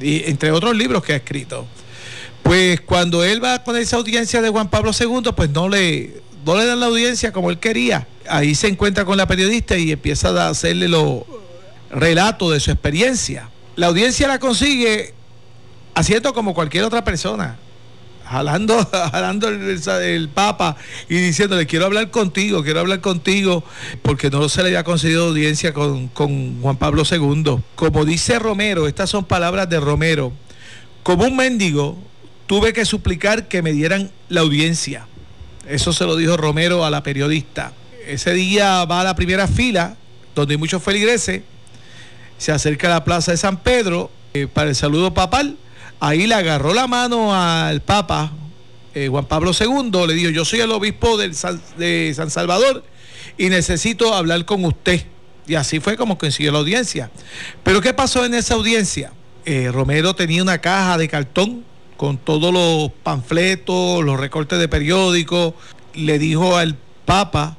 y 0.00 0.24
entre 0.28 0.52
otros 0.52 0.76
libros 0.76 1.02
que 1.02 1.14
ha 1.14 1.16
escrito. 1.16 1.66
Pues 2.42 2.80
cuando 2.80 3.24
él 3.24 3.42
va 3.42 3.62
con 3.64 3.76
esa 3.76 3.96
audiencia 3.96 4.40
de 4.40 4.48
Juan 4.48 4.68
Pablo 4.68 4.92
II, 4.98 5.32
pues 5.34 5.50
no 5.50 5.68
le, 5.68 6.22
no 6.44 6.56
le 6.56 6.66
dan 6.66 6.80
la 6.80 6.86
audiencia 6.86 7.32
como 7.32 7.50
él 7.50 7.58
quería. 7.58 8.06
Ahí 8.28 8.54
se 8.54 8.68
encuentra 8.68 9.04
con 9.04 9.16
la 9.16 9.26
periodista 9.26 9.76
y 9.76 9.92
empieza 9.92 10.28
a 10.28 10.48
hacerle 10.48 10.88
los 10.88 11.22
relatos 11.90 12.52
de 12.52 12.60
su 12.60 12.70
experiencia. 12.70 13.50
La 13.76 13.86
audiencia 13.88 14.28
la 14.28 14.38
consigue 14.38 15.14
haciendo 15.94 16.32
como 16.32 16.54
cualquier 16.54 16.84
otra 16.84 17.04
persona 17.04 17.58
jalando, 18.28 18.84
jalando 19.12 19.48
el, 19.48 20.28
Papa 20.28 20.76
y 21.08 21.16
diciéndole, 21.16 21.66
quiero 21.66 21.86
hablar 21.86 22.10
contigo, 22.10 22.62
quiero 22.62 22.80
hablar 22.80 23.00
contigo, 23.00 23.64
porque 24.02 24.30
no 24.30 24.48
se 24.48 24.62
le 24.62 24.68
había 24.68 24.84
concedido 24.84 25.28
audiencia 25.28 25.72
con, 25.72 26.08
con 26.08 26.60
Juan 26.60 26.76
Pablo 26.76 27.02
II. 27.10 27.58
Como 27.74 28.04
dice 28.04 28.38
Romero, 28.38 28.86
estas 28.86 29.10
son 29.10 29.24
palabras 29.24 29.68
de 29.68 29.80
Romero, 29.80 30.32
como 31.02 31.24
un 31.24 31.36
mendigo 31.36 31.96
tuve 32.46 32.72
que 32.72 32.84
suplicar 32.84 33.48
que 33.48 33.62
me 33.62 33.72
dieran 33.72 34.10
la 34.28 34.40
audiencia. 34.40 35.06
Eso 35.68 35.92
se 35.92 36.04
lo 36.04 36.16
dijo 36.16 36.36
Romero 36.36 36.84
a 36.84 36.90
la 36.90 37.02
periodista. 37.02 37.72
Ese 38.06 38.32
día 38.32 38.84
va 38.86 39.02
a 39.02 39.04
la 39.04 39.14
primera 39.14 39.46
fila, 39.46 39.96
donde 40.34 40.54
hay 40.54 40.58
muchos 40.58 40.82
feligreses, 40.82 41.42
se 42.38 42.52
acerca 42.52 42.86
a 42.86 42.90
la 42.90 43.04
plaza 43.04 43.32
de 43.32 43.36
San 43.36 43.58
Pedro 43.58 44.10
eh, 44.32 44.46
para 44.46 44.70
el 44.70 44.74
saludo 44.74 45.12
papal 45.12 45.56
ahí 46.00 46.26
le 46.26 46.34
agarró 46.34 46.74
la 46.74 46.86
mano 46.86 47.34
al 47.34 47.80
Papa 47.82 48.32
eh, 48.94 49.08
Juan 49.08 49.26
Pablo 49.26 49.52
II, 49.58 50.06
le 50.06 50.14
dijo, 50.14 50.30
yo 50.30 50.44
soy 50.44 50.60
el 50.60 50.72
obispo 50.72 51.16
de 51.16 51.32
San 51.34 52.30
Salvador 52.30 52.82
y 53.36 53.48
necesito 53.48 54.14
hablar 54.14 54.44
con 54.44 54.64
usted. 54.64 55.04
Y 55.46 55.54
así 55.54 55.78
fue 55.78 55.96
como 55.96 56.18
consiguió 56.18 56.52
la 56.52 56.58
audiencia. 56.58 57.10
Pero 57.62 57.80
¿qué 57.80 57.94
pasó 57.94 58.24
en 58.24 58.34
esa 58.34 58.54
audiencia? 58.54 59.12
Eh, 59.44 59.70
Romero 59.72 60.14
tenía 60.14 60.42
una 60.42 60.58
caja 60.58 60.98
de 60.98 61.08
cartón 61.08 61.64
con 61.96 62.18
todos 62.18 62.52
los 62.52 62.90
panfletos, 63.02 64.04
los 64.04 64.18
recortes 64.18 64.58
de 64.58 64.68
periódicos. 64.68 65.54
Le 65.94 66.18
dijo 66.18 66.56
al 66.56 66.76
Papa, 67.04 67.56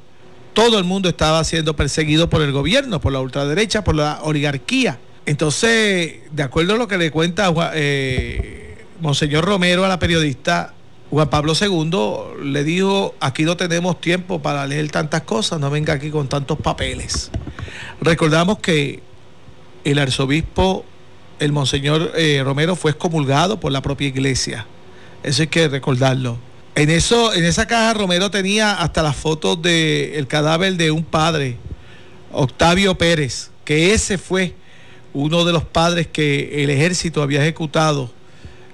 todo 0.52 0.78
el 0.78 0.84
mundo 0.84 1.08
estaba 1.08 1.42
siendo 1.44 1.74
perseguido 1.74 2.28
por 2.28 2.42
el 2.42 2.52
gobierno, 2.52 3.00
por 3.00 3.12
la 3.12 3.20
ultraderecha, 3.20 3.82
por 3.82 3.94
la 3.94 4.20
oligarquía. 4.22 4.98
Entonces, 5.26 6.20
de 6.30 6.42
acuerdo 6.42 6.74
a 6.74 6.76
lo 6.76 6.88
que 6.88 6.98
le 6.98 7.10
cuenta 7.10 7.52
eh, 7.74 8.84
Monseñor 9.00 9.44
Romero 9.44 9.84
a 9.84 9.88
la 9.88 9.98
periodista, 9.98 10.74
Juan 11.10 11.28
Pablo 11.28 11.54
II 11.60 12.44
le 12.44 12.64
dijo, 12.64 13.14
aquí 13.20 13.42
no 13.42 13.56
tenemos 13.56 14.00
tiempo 14.00 14.40
para 14.40 14.66
leer 14.66 14.90
tantas 14.90 15.22
cosas, 15.22 15.58
no 15.58 15.68
venga 15.70 15.94
aquí 15.94 16.10
con 16.10 16.28
tantos 16.28 16.58
papeles. 16.58 17.30
Recordamos 18.00 18.58
que 18.60 19.02
el 19.84 19.98
arzobispo, 19.98 20.84
el 21.40 21.52
monseñor 21.52 22.12
eh, 22.16 22.42
Romero, 22.44 22.76
fue 22.76 22.92
excomulgado 22.92 23.58
por 23.58 23.72
la 23.72 23.82
propia 23.82 24.08
iglesia. 24.08 24.66
Eso 25.22 25.42
hay 25.42 25.48
que 25.48 25.68
recordarlo. 25.68 26.38
En, 26.76 26.90
eso, 26.90 27.34
en 27.34 27.44
esa 27.44 27.66
caja 27.66 27.92
Romero 27.94 28.30
tenía 28.30 28.72
hasta 28.74 29.02
las 29.02 29.16
fotos 29.16 29.60
del 29.60 30.26
cadáver 30.28 30.76
de 30.76 30.92
un 30.92 31.02
padre, 31.02 31.56
Octavio 32.32 32.96
Pérez, 32.96 33.50
que 33.64 33.92
ese 33.92 34.16
fue 34.16 34.54
uno 35.12 35.44
de 35.44 35.52
los 35.52 35.64
padres 35.64 36.06
que 36.06 36.62
el 36.62 36.70
ejército 36.70 37.22
había 37.22 37.42
ejecutado 37.42 38.10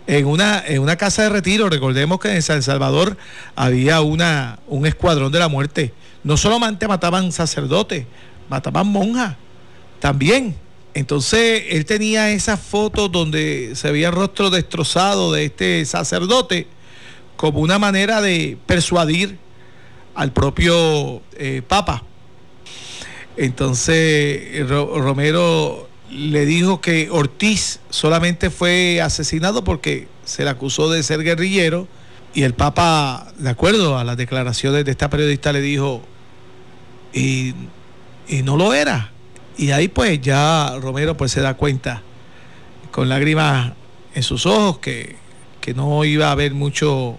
en 0.06 0.26
una, 0.26 0.62
en 0.66 0.80
una 0.80 0.96
casa 0.96 1.22
de 1.22 1.28
retiro. 1.30 1.68
Recordemos 1.68 2.20
que 2.20 2.34
en 2.34 2.42
San 2.42 2.62
Salvador 2.62 3.16
había 3.54 4.00
una, 4.00 4.58
un 4.66 4.86
escuadrón 4.86 5.32
de 5.32 5.38
la 5.38 5.48
muerte. 5.48 5.92
No 6.22 6.36
solamente 6.36 6.88
mataban 6.88 7.32
sacerdotes, 7.32 8.06
mataban 8.48 8.86
monjas 8.88 9.36
también. 10.00 10.56
Entonces 10.94 11.64
él 11.70 11.84
tenía 11.84 12.30
esas 12.30 12.58
fotos 12.60 13.12
donde 13.12 13.72
se 13.74 13.90
veía 13.90 14.08
el 14.08 14.14
rostro 14.14 14.50
destrozado 14.50 15.32
de 15.32 15.44
este 15.44 15.84
sacerdote 15.84 16.66
como 17.36 17.60
una 17.60 17.78
manera 17.78 18.22
de 18.22 18.56
persuadir 18.66 19.38
al 20.14 20.32
propio 20.32 21.20
eh, 21.36 21.60
Papa. 21.66 22.02
Entonces 23.36 24.66
Romero 24.68 25.86
le 26.10 26.46
dijo 26.46 26.80
que 26.80 27.08
Ortiz 27.10 27.80
solamente 27.90 28.50
fue 28.50 29.00
asesinado 29.00 29.64
porque 29.64 30.08
se 30.24 30.44
le 30.44 30.50
acusó 30.50 30.90
de 30.90 31.02
ser 31.02 31.22
guerrillero 31.22 31.88
y 32.34 32.42
el 32.42 32.54
Papa, 32.54 33.28
de 33.38 33.48
acuerdo 33.48 33.98
a 33.98 34.04
las 34.04 34.16
declaraciones 34.16 34.84
de 34.84 34.90
esta 34.90 35.08
periodista, 35.08 35.52
le 35.52 35.62
dijo, 35.62 36.02
y, 37.14 37.54
y 38.28 38.42
no 38.42 38.56
lo 38.56 38.74
era. 38.74 39.10
Y 39.56 39.70
ahí 39.70 39.88
pues 39.88 40.20
ya 40.20 40.76
Romero 40.80 41.16
pues 41.16 41.32
se 41.32 41.40
da 41.40 41.54
cuenta, 41.54 42.02
con 42.90 43.08
lágrimas 43.08 43.72
en 44.14 44.22
sus 44.22 44.44
ojos, 44.44 44.78
que, 44.78 45.16
que 45.62 45.72
no 45.72 46.04
iba 46.04 46.28
a 46.28 46.32
haber 46.32 46.52
mucho, 46.52 47.16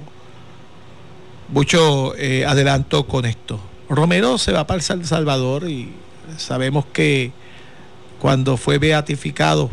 mucho 1.50 2.16
eh, 2.16 2.46
adelanto 2.46 3.08
con 3.08 3.26
esto. 3.26 3.60
Romero 3.90 4.38
se 4.38 4.52
va 4.52 4.68
para 4.68 4.80
El 4.80 5.06
Salvador 5.06 5.68
y 5.68 5.94
sabemos 6.38 6.86
que 6.86 7.32
cuando 8.20 8.58
fue 8.58 8.78
beatificado 8.78 9.70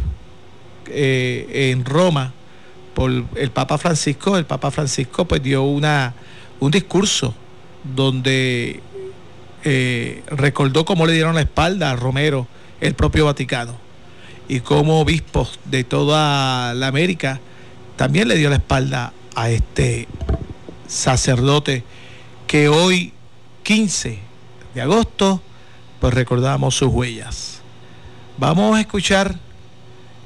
eh, 0.87 1.71
en 1.73 1.85
Roma 1.85 2.33
por 2.95 3.11
el 3.11 3.51
Papa 3.51 3.79
Francisco, 3.79 4.37
el 4.37 4.45
Papa 4.45 4.71
Francisco 4.71 5.25
pues 5.25 5.43
dio 5.43 5.63
una, 5.63 6.15
un 6.61 6.71
discurso 6.71 7.35
donde 7.83 8.81
eh, 9.65 10.23
recordó 10.29 10.85
cómo 10.85 11.07
le 11.07 11.13
dieron 11.13 11.35
la 11.35 11.43
espalda 11.43 11.91
a 11.91 11.97
Romero, 11.97 12.47
el 12.81 12.95
propio 12.95 13.27
Vaticano, 13.27 13.77
y 14.49 14.61
cómo 14.61 15.01
obispos 15.01 15.59
de 15.65 15.85
toda 15.85 16.75
la 16.75 16.87
América 16.87 17.41
también 17.97 18.29
le 18.29 18.37
dio 18.37 18.51
la 18.51 18.57
espalda 18.57 19.13
a 19.35 19.51
este 19.51 20.07
sacerdote 20.87 21.83
que 22.47 22.69
hoy, 22.69 23.13
15 23.63 24.19
de 24.75 24.81
agosto, 24.81 25.41
pues 26.01 26.13
recordamos 26.13 26.75
sus 26.75 26.89
huellas. 26.93 27.54
Vamos 28.37 28.77
a 28.77 28.81
escuchar 28.81 29.39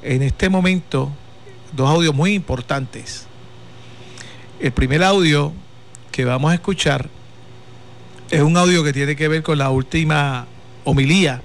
en 0.01 0.23
este 0.23 0.49
momento 0.49 1.11
dos 1.73 1.87
audios 1.87 2.15
muy 2.15 2.33
importantes. 2.33 3.27
El 4.59 4.71
primer 4.71 5.03
audio 5.03 5.53
que 6.11 6.25
vamos 6.25 6.51
a 6.51 6.55
escuchar 6.55 7.07
es 8.31 8.41
un 8.41 8.57
audio 8.57 8.83
que 8.83 8.93
tiene 8.93 9.15
que 9.15 9.27
ver 9.27 9.43
con 9.43 9.59
la 9.59 9.69
última 9.69 10.47
homilía 10.85 11.43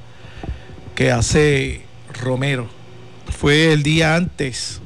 que 0.95 1.13
hace 1.13 1.83
Romero. 2.23 2.67
Fue 3.29 3.75
el 3.75 3.83
día 3.83 4.17
antes 4.17 4.81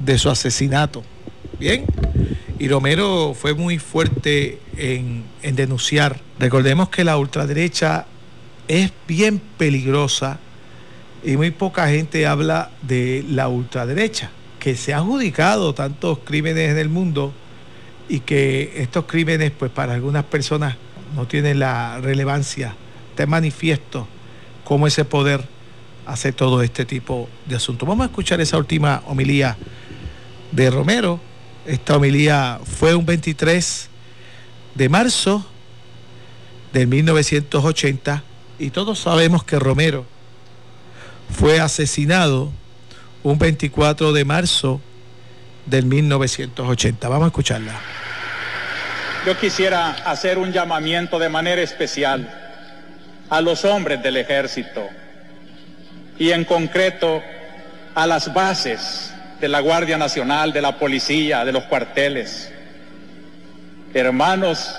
de 0.00 0.18
su 0.18 0.28
asesinato. 0.28 1.04
Bien, 1.60 1.84
y 2.58 2.66
Romero 2.66 3.32
fue 3.32 3.54
muy 3.54 3.78
fuerte 3.78 4.58
en, 4.76 5.22
en 5.42 5.54
denunciar. 5.54 6.18
Recordemos 6.40 6.88
que 6.88 7.04
la 7.04 7.16
ultraderecha 7.16 8.06
es 8.66 8.90
bien 9.06 9.40
peligrosa 9.56 10.40
y 11.26 11.36
muy 11.36 11.50
poca 11.50 11.88
gente 11.88 12.24
habla 12.24 12.70
de 12.82 13.24
la 13.28 13.48
ultraderecha, 13.48 14.30
que 14.60 14.76
se 14.76 14.94
han 14.94 15.00
adjudicado 15.00 15.74
tantos 15.74 16.20
crímenes 16.20 16.70
en 16.70 16.78
el 16.78 16.88
mundo 16.88 17.34
y 18.08 18.20
que 18.20 18.74
estos 18.76 19.06
crímenes, 19.06 19.50
pues 19.50 19.72
para 19.72 19.94
algunas 19.94 20.22
personas 20.22 20.76
no 21.16 21.26
tienen 21.26 21.58
la 21.58 22.00
relevancia. 22.00 22.76
Te 23.16 23.26
manifiesto 23.26 24.06
cómo 24.62 24.86
ese 24.86 25.04
poder 25.04 25.42
hace 26.06 26.30
todo 26.30 26.62
este 26.62 26.84
tipo 26.84 27.28
de 27.44 27.56
asuntos. 27.56 27.88
Vamos 27.88 28.04
a 28.04 28.10
escuchar 28.10 28.40
esa 28.40 28.56
última 28.56 29.02
homilía 29.06 29.56
de 30.52 30.70
Romero. 30.70 31.18
Esta 31.66 31.96
homilía 31.96 32.60
fue 32.62 32.94
un 32.94 33.04
23 33.04 33.88
de 34.76 34.88
marzo 34.88 35.44
de 36.72 36.86
1980 36.86 38.22
y 38.60 38.70
todos 38.70 39.00
sabemos 39.00 39.42
que 39.42 39.58
Romero 39.58 40.15
fue 41.30 41.60
asesinado 41.60 42.52
un 43.22 43.38
24 43.38 44.12
de 44.12 44.24
marzo 44.24 44.80
del 45.66 45.86
1980. 45.86 47.08
Vamos 47.08 47.24
a 47.24 47.28
escucharla. 47.28 47.72
Yo 49.26 49.36
quisiera 49.38 49.90
hacer 49.90 50.38
un 50.38 50.52
llamamiento 50.52 51.18
de 51.18 51.28
manera 51.28 51.60
especial 51.60 52.32
a 53.28 53.40
los 53.40 53.64
hombres 53.64 54.02
del 54.02 54.16
ejército 54.16 54.86
y 56.18 56.30
en 56.30 56.44
concreto 56.44 57.22
a 57.94 58.06
las 58.06 58.32
bases 58.32 59.12
de 59.40 59.48
la 59.48 59.60
Guardia 59.60 59.98
Nacional, 59.98 60.52
de 60.52 60.62
la 60.62 60.78
policía, 60.78 61.44
de 61.44 61.52
los 61.52 61.64
cuarteles. 61.64 62.52
Hermanos, 63.92 64.74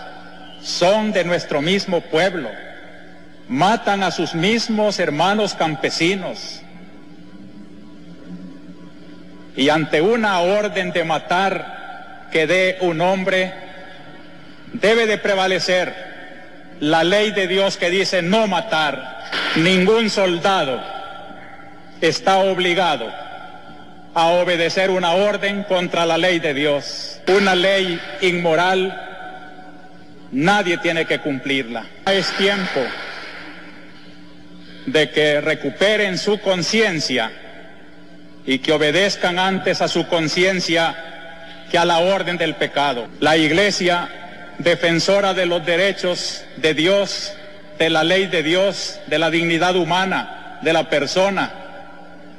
son 0.62 1.12
de 1.12 1.24
nuestro 1.24 1.62
mismo 1.62 2.02
pueblo 2.02 2.50
matan 3.50 4.04
a 4.04 4.12
sus 4.12 4.36
mismos 4.36 5.00
hermanos 5.00 5.54
campesinos. 5.54 6.62
Y 9.56 9.70
ante 9.70 10.02
una 10.02 10.40
orden 10.40 10.92
de 10.92 11.04
matar 11.04 12.28
que 12.32 12.46
dé 12.46 12.78
un 12.82 13.02
hombre, 13.02 13.54
debe 14.74 15.08
de 15.08 15.18
prevalecer 15.18 15.94
la 16.80 17.04
ley 17.04 17.32
de 17.32 17.48
Dios 17.48 17.78
que 17.78 17.90
dice 17.90 18.22
no 18.22 18.48
matar. 18.48 19.18
Ningún 19.56 20.10
soldado 20.10 20.80
está 22.02 22.38
obligado 22.38 23.12
a 24.14 24.28
obedecer 24.28 24.92
una 24.92 25.12
orden 25.14 25.64
contra 25.64 26.06
la 26.06 26.18
ley 26.18 26.40
de 26.40 26.54
Dios. 26.54 27.20
Una 27.28 27.56
ley 27.56 28.00
inmoral, 28.22 28.96
nadie 30.32 30.78
tiene 30.78 31.06
que 31.06 31.20
cumplirla. 31.20 31.86
Es 32.06 32.32
tiempo 32.34 32.82
de 34.88 35.12
que 35.12 35.42
recuperen 35.42 36.18
su 36.18 36.40
conciencia 36.40 37.32
y 38.46 38.60
que 38.60 38.72
obedezcan 38.72 39.38
antes 39.38 39.82
a 39.82 39.88
su 39.88 40.08
conciencia 40.08 40.96
que 41.70 41.78
a 41.78 41.86
la 41.86 42.00
orden 42.00 42.38
del 42.38 42.56
pecado. 42.56 43.08
La 43.20 43.36
Iglesia, 43.36 44.10
defensora 44.58 45.34
de 45.34 45.46
los 45.46 45.66
derechos 45.66 46.46
de 46.56 46.74
Dios, 46.74 47.34
de 47.78 47.90
la 47.90 48.06
ley 48.06 48.28
de 48.28 48.42
Dios, 48.42 49.00
de 49.08 49.20
la 49.20 49.30
dignidad 49.30 49.76
humana, 49.76 50.60
de 50.62 50.72
la 50.72 50.90
persona, 50.90 51.52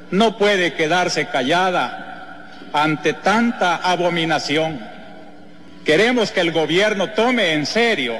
no 0.09 0.35
puede 0.37 0.73
quedarse 0.73 1.27
callada 1.27 2.47
ante 2.73 3.13
tanta 3.13 3.75
abominación. 3.75 4.79
Queremos 5.85 6.31
que 6.31 6.41
el 6.41 6.51
gobierno 6.51 7.11
tome 7.11 7.53
en 7.53 7.67
serio 7.67 8.17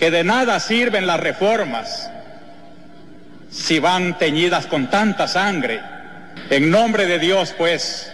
que 0.00 0.10
de 0.10 0.24
nada 0.24 0.58
sirven 0.58 1.06
las 1.06 1.20
reformas, 1.20 2.10
si 3.54 3.78
van 3.78 4.18
teñidas 4.18 4.66
con 4.66 4.90
tanta 4.90 5.28
sangre. 5.28 5.80
En 6.50 6.70
nombre 6.70 7.06
de 7.06 7.18
Dios, 7.18 7.54
pues, 7.56 8.12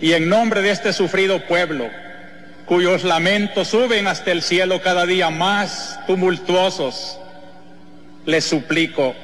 y 0.00 0.12
en 0.12 0.28
nombre 0.28 0.60
de 0.60 0.70
este 0.70 0.92
sufrido 0.92 1.46
pueblo, 1.46 1.88
cuyos 2.66 3.04
lamentos 3.04 3.68
suben 3.68 4.06
hasta 4.06 4.32
el 4.32 4.42
cielo 4.42 4.82
cada 4.82 5.06
día 5.06 5.30
más 5.30 6.00
tumultuosos, 6.06 7.18
les 8.26 8.44
suplico, 8.44 9.14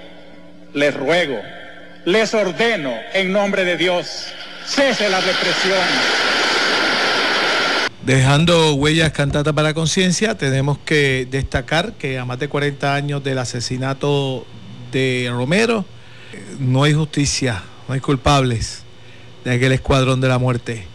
les 0.73 0.95
ruego, 0.95 1.41
les 2.05 2.33
ordeno 2.33 2.95
en 3.13 3.33
nombre 3.33 3.65
de 3.65 3.77
Dios, 3.77 4.29
cese 4.65 5.09
la 5.09 5.21
represión. 5.21 5.79
Dejando 8.05 8.75
huellas 8.75 9.11
cantatas 9.11 9.53
para 9.53 9.69
la 9.69 9.75
conciencia, 9.75 10.37
tenemos 10.37 10.79
que 10.79 11.27
destacar 11.29 11.95
que 11.95 12.19
a 12.21 12.25
más 12.25 12.39
de 12.39 12.49
40 12.49 12.95
años 12.95 13.25
del 13.25 13.39
asesinato 13.39 14.47
de 14.93 15.29
Romero, 15.31 15.85
no 16.59 16.83
hay 16.83 16.95
justicia, 16.95 17.63
no 17.89 17.95
hay 17.95 18.01
culpables 18.01 18.83
de 19.45 19.53
aquel 19.53 19.73
escuadrón 19.73 20.21
de 20.21 20.29
la 20.29 20.39
muerte. 20.39 20.87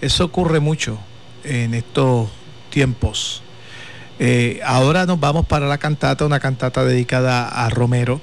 Eso 0.00 0.24
ocurre 0.24 0.60
mucho 0.60 0.98
en 1.44 1.74
estos 1.74 2.28
tiempos. 2.70 3.42
Eh, 4.18 4.60
ahora 4.64 5.06
nos 5.06 5.18
vamos 5.18 5.46
para 5.46 5.66
la 5.66 5.78
cantata, 5.78 6.26
una 6.26 6.40
cantata 6.40 6.84
dedicada 6.84 7.48
a 7.48 7.70
Romero. 7.70 8.20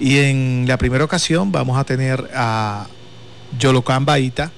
Y 0.00 0.18
en 0.18 0.64
la 0.66 0.78
primera 0.78 1.04
ocasión 1.04 1.52
vamos 1.52 1.78
a 1.78 1.84
tener 1.84 2.30
a 2.34 2.86
Yolocán 3.58 4.04
Baita. 4.04 4.50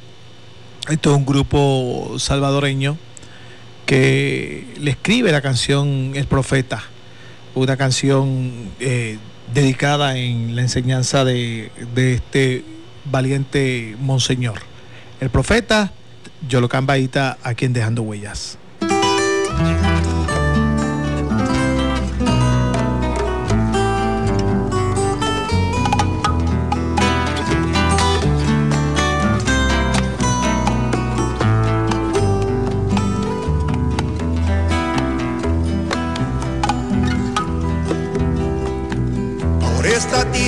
Esto 0.89 1.11
es 1.11 1.17
un 1.17 1.27
grupo 1.27 2.15
salvadoreño 2.19 2.97
que 3.87 4.67
le 4.81 4.93
escribe 4.93 5.33
la 5.33 5.43
canción 5.43 6.13
El 6.15 6.27
Profeta, 6.27 6.83
una 7.55 7.77
canción 7.77 8.71
eh, 8.81 9.19
dedicada 9.55 10.19
en 10.19 10.57
la 10.57 10.63
enseñanza 10.63 11.25
de, 11.25 11.71
de 11.95 12.15
este 12.15 12.65
valiente 13.05 13.97
monseñor, 14.01 14.61
el 15.21 15.31
profeta 15.31 15.93
Yolocán 16.49 16.87
Baita, 16.87 17.39
aquí 17.43 17.65
en 17.65 17.73
Dejando 17.73 18.03
Huellas. 18.03 18.59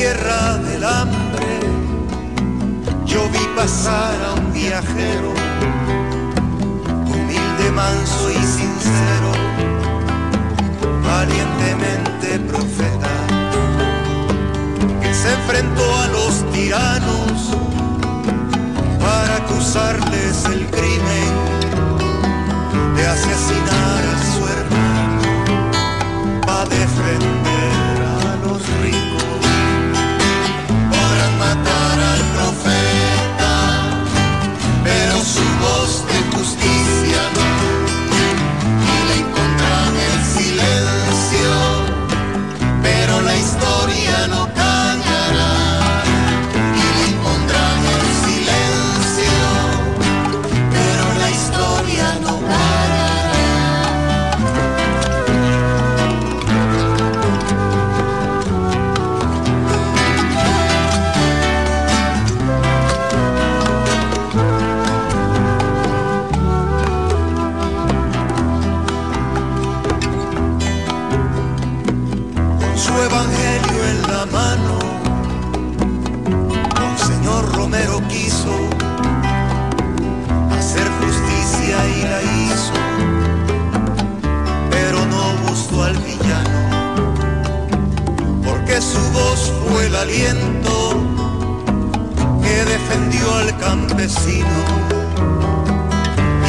tierra 0.06 0.58
del 0.58 0.84
hambre, 0.84 1.58
yo 3.06 3.28
vi 3.30 3.44
pasar 3.56 4.14
a 4.22 4.34
un 4.34 4.52
viajero, 4.52 5.32
humilde, 7.06 7.72
manso 7.74 8.30
y 8.30 8.34
sincero, 8.58 9.30
valientemente 11.02 12.38
profeta, 12.50 13.14
que 15.02 15.12
se 15.12 15.32
enfrentó 15.38 15.86
a 15.98 16.06
los 16.08 16.52
tiranos 16.52 17.56
para 19.00 19.36
acusarles 19.38 20.44
el 20.44 20.66
crimen 20.66 21.32
de 22.96 23.06
asesinar 23.08 24.02
a 24.14 24.16
su 24.32 24.42
hermano, 24.56 25.22
para 26.46 26.64
defender 26.66 27.55
aliento 90.06 91.00
que 92.42 92.64
defendió 92.64 93.34
al 93.34 93.58
campesino, 93.58 94.58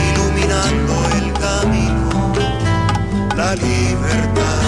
iluminando 0.10 0.93
el 1.17 1.34
camino, 1.34 2.34
la 3.36 3.56
libertad. 3.56 4.66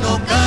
loca. 0.00 0.37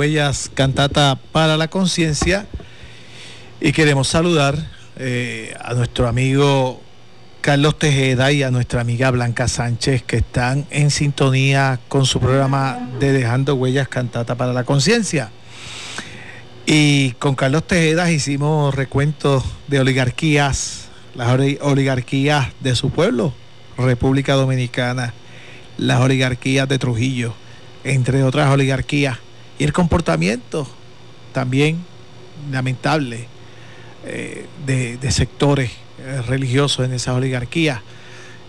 Huellas 0.00 0.50
cantata 0.54 1.18
para 1.30 1.58
la 1.58 1.68
conciencia 1.68 2.46
y 3.60 3.72
queremos 3.72 4.08
saludar 4.08 4.56
eh, 4.96 5.54
a 5.60 5.74
nuestro 5.74 6.08
amigo 6.08 6.80
Carlos 7.42 7.78
Tejeda 7.78 8.32
y 8.32 8.42
a 8.42 8.50
nuestra 8.50 8.80
amiga 8.80 9.10
Blanca 9.10 9.46
Sánchez 9.46 10.02
que 10.02 10.16
están 10.16 10.64
en 10.70 10.90
sintonía 10.90 11.80
con 11.88 12.06
su 12.06 12.18
programa 12.18 12.78
de 12.98 13.12
Dejando 13.12 13.56
Huellas 13.56 13.88
Cantata 13.88 14.36
para 14.36 14.54
la 14.54 14.64
Conciencia. 14.64 15.32
Y 16.64 17.10
con 17.18 17.34
Carlos 17.34 17.66
Tejeda 17.66 18.10
hicimos 18.10 18.74
recuentos 18.74 19.44
de 19.68 19.80
oligarquías, 19.80 20.88
las 21.14 21.28
oligarquías 21.60 22.48
de 22.60 22.74
su 22.74 22.88
pueblo, 22.88 23.34
República 23.76 24.32
Dominicana, 24.32 25.12
las 25.76 26.00
oligarquías 26.00 26.66
de 26.70 26.78
Trujillo, 26.78 27.34
entre 27.84 28.22
otras 28.22 28.48
oligarquías, 28.50 29.18
y 29.60 29.64
el 29.64 29.72
comportamiento 29.72 30.66
también 31.32 31.84
lamentable 32.50 33.28
eh, 34.04 34.46
de 34.66 35.10
sectores 35.12 35.70
eh, 36.02 36.22
religiosos 36.22 36.86
en 36.86 36.94
esas 36.94 37.14
oligarquías. 37.14 37.80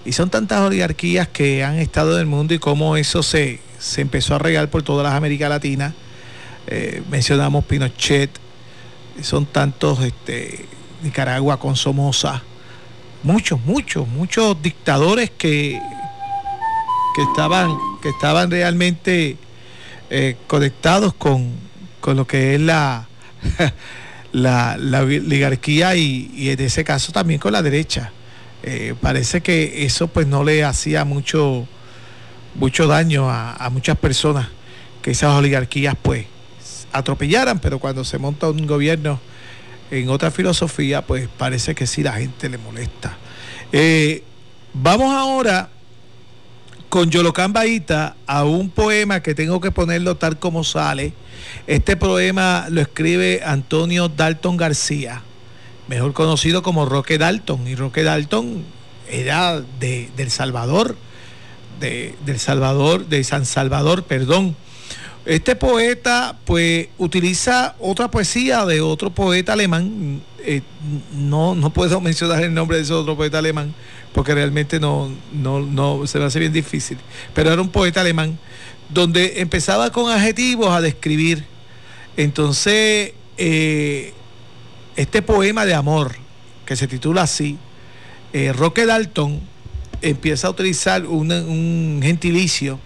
Y 0.05 0.13
son 0.13 0.29
tantas 0.29 0.61
oligarquías 0.61 1.27
que 1.27 1.65
han 1.65 1.79
estado 1.79 2.13
en 2.13 2.21
el 2.21 2.25
mundo 2.27 2.53
y 2.53 2.59
cómo 2.59 2.95
eso 2.95 3.23
se, 3.23 3.59
se 3.77 3.99
empezó 3.99 4.35
a 4.35 4.39
regar 4.39 4.69
por 4.69 4.83
todas 4.83 5.03
las 5.03 5.13
Américas 5.13 5.49
Latinas. 5.49 5.93
Eh, 6.67 7.03
mencionamos 7.11 7.65
Pinochet, 7.65 8.29
son 9.21 9.45
tantos, 9.45 9.99
este, 9.99 10.65
Nicaragua 11.03 11.59
con 11.59 11.75
Somoza, 11.75 12.41
muchos, 13.21 13.59
muchos, 13.65 14.07
muchos 14.07 14.61
dictadores 14.61 15.29
que, 15.29 15.77
que, 17.15 17.21
estaban, 17.23 17.75
que 18.01 18.09
estaban 18.09 18.49
realmente 18.49 19.37
eh, 20.13 20.35
conectados 20.45 21.13
con, 21.13 21.53
con 22.01 22.17
lo 22.17 22.27
que 22.27 22.55
es 22.55 22.59
la, 22.59 23.07
la, 24.33 24.77
oligarquía 24.99 25.95
y, 25.95 26.49
en 26.49 26.59
ese 26.59 26.83
caso 26.83 27.13
también 27.13 27.39
con 27.39 27.53
la 27.53 27.61
derecha. 27.61 28.11
Eh, 28.63 28.93
parece 28.99 29.39
que 29.39 29.85
eso 29.85 30.07
pues 30.07 30.27
no 30.27 30.43
le 30.43 30.65
hacía 30.65 31.05
mucho, 31.05 31.65
mucho 32.55 32.87
daño 32.87 33.29
a, 33.29 33.69
muchas 33.71 33.97
personas 33.97 34.49
que 35.01 35.11
esas 35.11 35.33
oligarquías 35.33 35.95
pues 36.01 36.25
atropellaran, 36.91 37.59
pero 37.59 37.79
cuando 37.79 38.03
se 38.03 38.17
monta 38.17 38.49
un 38.49 38.67
gobierno 38.67 39.17
en 39.91 40.09
otra 40.09 40.29
filosofía, 40.29 41.03
pues 41.03 41.29
parece 41.37 41.73
que 41.73 41.87
sí 41.87 42.03
la 42.03 42.11
gente 42.11 42.49
le 42.49 42.57
molesta. 42.57 43.17
Eh, 43.71 44.23
vamos 44.73 45.15
ahora 45.15 45.69
con 46.91 47.09
Yolocán 47.09 47.53
Baita 47.53 48.15
a 48.27 48.43
un 48.43 48.69
poema 48.69 49.23
que 49.23 49.33
tengo 49.33 49.59
que 49.59 49.71
ponerlo 49.71 50.17
tal 50.17 50.37
como 50.37 50.63
sale 50.63 51.15
este 51.67 51.95
poema 51.95 52.67
lo 52.69 52.81
escribe 52.81 53.41
Antonio 53.43 54.09
Dalton 54.09 54.57
García, 54.57 55.21
mejor 55.87 56.13
conocido 56.13 56.63
como 56.63 56.85
Roque 56.85 57.17
Dalton. 57.17 57.67
Y 57.67 57.75
Roque 57.75 58.03
Dalton 58.03 58.63
era 59.09 59.61
de, 59.79 60.09
del 60.15 60.31
Salvador, 60.31 60.95
de, 61.79 62.15
del 62.25 62.39
Salvador, 62.39 63.07
de 63.07 63.23
San 63.23 63.45
Salvador, 63.45 64.03
perdón. 64.03 64.55
Este 65.25 65.55
poeta, 65.55 66.39
pues, 66.45 66.87
utiliza 66.97 67.75
otra 67.79 68.09
poesía 68.09 68.65
de 68.65 68.81
otro 68.81 69.11
poeta 69.11 69.53
alemán. 69.53 70.23
Eh, 70.39 70.61
no, 71.13 71.53
no 71.53 71.71
puedo 71.71 72.01
mencionar 72.01 72.43
el 72.43 72.53
nombre 72.53 72.77
de 72.77 72.83
ese 72.83 72.93
otro 72.93 73.15
poeta 73.15 73.37
alemán, 73.37 73.73
porque 74.13 74.33
realmente 74.33 74.79
no, 74.79 75.09
no, 75.31 75.61
no 75.61 76.05
se 76.07 76.19
me 76.19 76.25
hace 76.25 76.39
bien 76.39 76.53
difícil. 76.53 76.97
Pero 77.33 77.51
era 77.51 77.61
un 77.61 77.69
poeta 77.69 78.01
alemán 78.01 78.37
donde 78.89 79.41
empezaba 79.41 79.91
con 79.91 80.11
adjetivos 80.11 80.69
a 80.73 80.81
describir. 80.81 81.45
Entonces, 82.17 83.13
eh, 83.37 84.13
este 84.95 85.21
poema 85.21 85.65
de 85.65 85.73
amor, 85.73 86.15
que 86.65 86.75
se 86.75 86.87
titula 86.87 87.23
así, 87.23 87.57
eh, 88.33 88.53
Roque 88.53 88.85
Dalton 88.85 89.39
empieza 90.01 90.47
a 90.47 90.51
utilizar 90.51 91.05
un, 91.05 91.99
gentilicio 92.03 92.79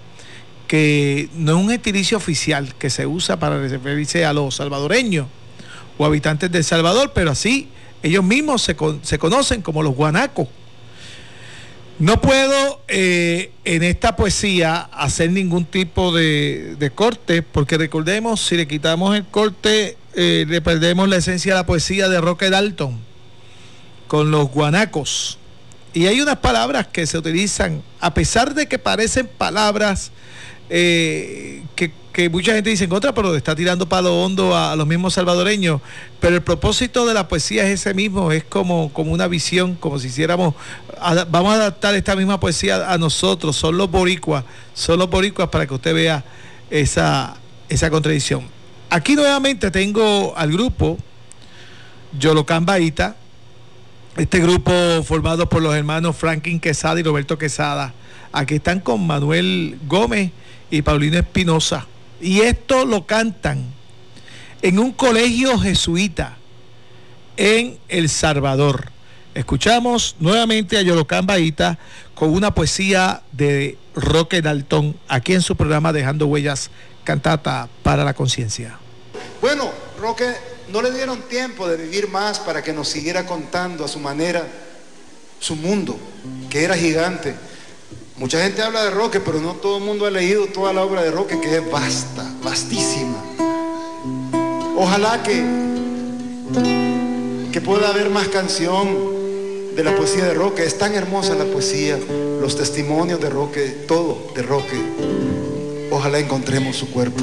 que 0.68 1.30
no 1.36 1.52
es 1.52 1.64
un 1.64 1.70
gentilicio 1.70 2.18
oficial 2.18 2.74
que 2.76 2.90
se 2.90 3.06
usa 3.06 3.40
para 3.40 3.60
referirse 3.60 4.26
a 4.26 4.34
los 4.34 4.56
salvadoreños 4.56 5.28
o 5.98 6.06
habitantes 6.06 6.52
de 6.52 6.60
El 6.60 6.64
Salvador, 6.64 7.12
pero 7.14 7.32
así 7.32 7.70
ellos 8.04 8.24
mismos 8.24 8.62
se, 8.62 8.76
se 9.04 9.20
conocen 9.20 9.62
como 9.62 9.84
los 9.84 9.96
guanacos. 9.96 10.48
No 11.98 12.20
puedo 12.20 12.82
eh, 12.90 13.52
en 13.64 13.82
esta 13.84 14.18
poesía 14.18 14.82
hacer 14.92 15.32
ningún 15.32 15.64
tipo 15.64 16.12
de, 16.12 16.92
corte, 16.94 17.42
porque 17.42 17.78
recordemos, 17.78 18.42
si 18.42 18.58
le 18.58 18.68
quitamos 18.68 19.16
el 19.16 19.24
corte, 19.26 19.96
eh, 20.14 20.46
le 20.46 20.62
perdemos 20.62 21.08
la 21.08 21.18
esencia 21.18 21.54
de 21.54 21.60
la 21.60 21.66
poesía 21.66 22.10
de 22.10 22.20
Roque 22.20 22.50
Dalton, 22.50 23.00
con 24.08 24.30
los 24.30 24.50
guanacos. 24.50 25.38
Y 25.94 26.08
hay 26.08 26.20
unas 26.20 26.40
palabras 26.40 26.88
que 26.88 27.08
se 27.08 27.18
utilizan, 27.18 27.82
a 28.02 28.14
pesar 28.14 28.54
de 28.54 28.68
que 28.68 28.78
parecen 28.78 29.28
palabras 29.28 30.12
eh, 30.70 31.64
que 31.76 31.94
que 32.16 32.30
mucha 32.30 32.54
gente 32.54 32.70
dice 32.70 32.86
en 32.86 32.90
contra, 32.90 33.14
pero 33.14 33.36
está 33.36 33.54
tirando 33.58 33.90
palo 33.90 34.24
hondo 34.24 34.56
a, 34.56 34.74
los 34.78 34.88
mismos 34.88 35.16
salvadoreños. 35.16 35.82
Pero 36.22 36.38
el 36.38 36.42
propósito 36.42 37.06
de 37.06 37.14
la 37.14 37.28
poesía 37.28 37.66
es 37.66 37.82
ese 37.82 37.94
mismo, 37.94 38.32
es 38.32 38.46
como, 38.46 38.88
como 38.94 39.12
una 39.12 39.28
visión, 39.28 39.76
como 39.76 40.00
si 40.00 40.08
hiciéramos, 40.08 40.56
vamos 41.30 41.52
a 41.52 41.56
adaptar 41.56 41.94
esta 41.94 42.16
misma 42.16 42.40
poesía 42.40 42.90
a 42.90 42.98
nosotros, 42.98 43.58
son 43.58 43.78
los 43.78 43.92
boricuas, 43.92 44.46
son 44.74 45.00
los 45.00 45.10
boricuas 45.10 45.50
para 45.50 45.68
que 45.68 45.74
usted 45.74 45.94
vea 45.94 46.24
esa, 46.70 47.36
esa 47.68 47.90
contradicción. 47.90 48.48
Aquí 48.90 49.16
nuevamente 49.16 49.70
tengo 49.70 50.34
al 50.38 50.54
grupo 50.54 50.98
Yolocán 52.18 52.66
Baita, 52.66 53.18
este 54.16 54.40
grupo 54.40 54.72
formado 55.04 55.50
por 55.50 55.62
los 55.62 55.76
hermanos 55.76 56.16
Franklin 56.16 56.62
Quesada 56.62 56.98
y 56.98 57.04
Roberto 57.04 57.38
Quesada. 57.38 57.94
Aquí 58.32 58.56
están 58.56 58.80
con 58.80 59.06
Manuel 59.06 59.78
Gómez 59.86 60.32
y 60.72 60.82
Paulino 60.82 61.18
Espinosa. 61.18 61.88
Y 62.22 62.42
esto 62.42 62.86
lo 62.86 63.06
cantan 63.06 63.66
en 64.62 64.80
un 64.80 64.92
colegio 64.92 65.60
jesuita 65.60 66.38
en 67.38 67.78
El 67.88 68.10
Salvador. 68.10 68.92
Escuchamos 69.34 70.16
nuevamente 70.20 70.78
a 70.78 70.82
Yolocán 70.82 71.26
Baita 71.26 71.78
con 72.14 72.30
una 72.30 72.56
poesía 72.56 73.22
de 73.34 73.78
Roque 73.94 74.42
Daltón 74.42 74.98
aquí 75.08 75.34
en 75.34 75.42
su 75.42 75.56
programa 75.56 75.92
Dejando 75.92 76.28
Huellas 76.28 76.72
Cantata 77.04 77.68
para 77.84 78.06
la 78.06 78.14
Conciencia. 78.14 78.80
Bueno, 79.42 79.70
Roque 80.00 80.34
no 80.72 80.82
le 80.82 80.92
dieron 80.92 81.22
tiempo 81.24 81.68
de 81.68 81.78
vivir 81.78 82.08
más 82.08 82.40
para 82.40 82.64
que 82.64 82.72
nos 82.72 82.88
siguiera 82.88 83.26
contando 83.26 83.84
a 83.84 83.88
su 83.88 84.00
manera 84.00 84.48
su 85.40 85.56
mundo, 85.56 86.00
que 86.50 86.64
era 86.64 86.76
gigante 86.76 87.36
Mucha 88.18 88.42
gente 88.42 88.62
habla 88.62 88.86
de 88.86 88.92
Roque, 88.92 89.20
pero 89.20 89.42
no 89.42 89.56
todo 89.56 89.78
el 89.78 89.84
mundo 89.84 90.06
ha 90.06 90.10
leído 90.10 90.48
toda 90.48 90.72
la 90.72 90.86
obra 90.86 91.04
de 91.04 91.12
Roque, 91.12 91.42
que 91.42 91.58
es 91.58 91.70
vasta, 91.70 92.26
vastísima. 92.42 93.18
Ojalá 94.78 95.22
que, 95.22 95.44
que 97.52 97.60
pueda 97.60 97.90
haber 97.90 98.10
más 98.10 98.30
canción 98.30 98.88
de 99.76 99.84
la 99.84 99.94
poesía 99.98 100.24
de 100.24 100.34
Roque. 100.34 100.64
Es 100.64 100.78
tan 100.78 100.96
hermosa 100.96 101.36
la 101.36 101.44
poesía, 101.44 102.00
los 102.40 102.56
testimonios 102.56 103.20
de 103.20 103.30
Roque, 103.30 103.84
todo 103.86 104.32
de 104.34 104.44
Roque. 104.44 104.82
Ojalá 105.92 106.18
encontremos 106.18 106.78
su 106.78 106.90
cuerpo. 106.92 107.22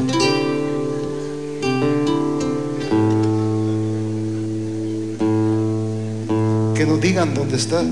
Que 6.74 6.84
nos 6.84 7.00
digan 7.00 7.32
dónde 7.32 7.56
está 7.56 7.82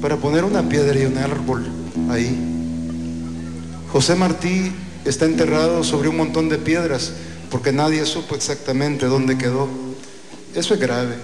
para 0.00 0.16
poner 0.16 0.44
una 0.44 0.62
piedra 0.68 0.96
y 0.96 1.04
un 1.04 1.18
árbol 1.18 1.87
ahí. 2.10 2.36
José 3.92 4.14
Martí 4.14 4.72
está 5.04 5.24
enterrado 5.24 5.82
sobre 5.84 6.08
un 6.08 6.16
montón 6.16 6.48
de 6.48 6.58
piedras 6.58 7.12
porque 7.50 7.72
nadie 7.72 8.04
supo 8.04 8.34
exactamente 8.34 9.06
dónde 9.06 9.38
quedó. 9.38 9.68
Eso 10.54 10.74
es 10.74 10.80
grave. 10.80 11.16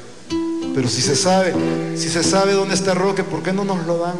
Pero 0.74 0.88
si 0.88 1.02
se 1.02 1.14
sabe, 1.14 1.54
si 1.96 2.08
se 2.08 2.24
sabe 2.24 2.52
dónde 2.52 2.74
está 2.74 2.94
Roque, 2.94 3.22
¿por 3.22 3.42
qué 3.42 3.52
no 3.52 3.64
nos 3.64 3.86
lo 3.86 3.98
dan? 3.98 4.16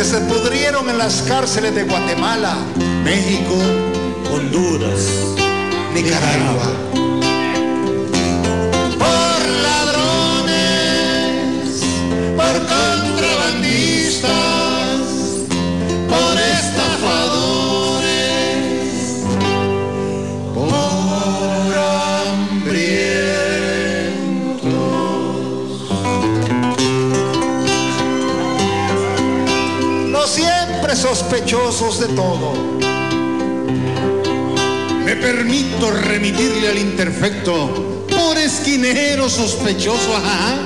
Que 0.00 0.06
se 0.06 0.20
pudrieron 0.20 0.88
en 0.88 0.96
las 0.96 1.20
cárceles 1.20 1.74
de 1.74 1.82
Guatemala, 1.82 2.56
México, 3.04 3.54
Honduras, 4.32 5.06
Nicaragua. 5.92 6.89
Sospechosos 31.30 32.00
de 32.00 32.08
todo. 32.08 32.54
Me 35.04 35.14
permito 35.14 35.92
remitirle 35.92 36.68
al 36.68 36.78
interfecto 36.78 38.04
por 38.08 38.36
esquinero 38.36 39.28
sospechoso, 39.28 40.16
ajá, 40.16 40.56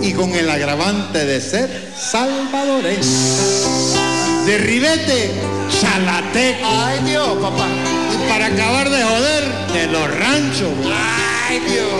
y 0.00 0.14
con 0.14 0.30
el 0.30 0.48
agravante 0.48 1.26
de 1.26 1.38
ser 1.42 1.92
salvadoreño. 1.98 2.98
De 4.46 4.56
ribete, 4.56 5.32
chalateco. 5.78 6.66
Ay 6.66 7.00
Dios, 7.04 7.36
papá. 7.42 7.68
Y 8.14 8.30
para 8.30 8.46
acabar 8.46 8.88
de 8.88 9.02
joder, 9.02 9.44
de 9.74 9.86
los 9.86 10.18
ranchos. 10.18 10.70
Ay 11.46 11.60
Dios. 11.68 11.90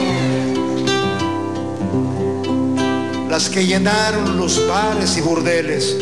Las 3.29 3.51
que 3.51 3.67
llenaron 3.67 4.39
los 4.39 4.67
bares 4.67 5.19
y 5.19 5.21
burdeles 5.21 5.97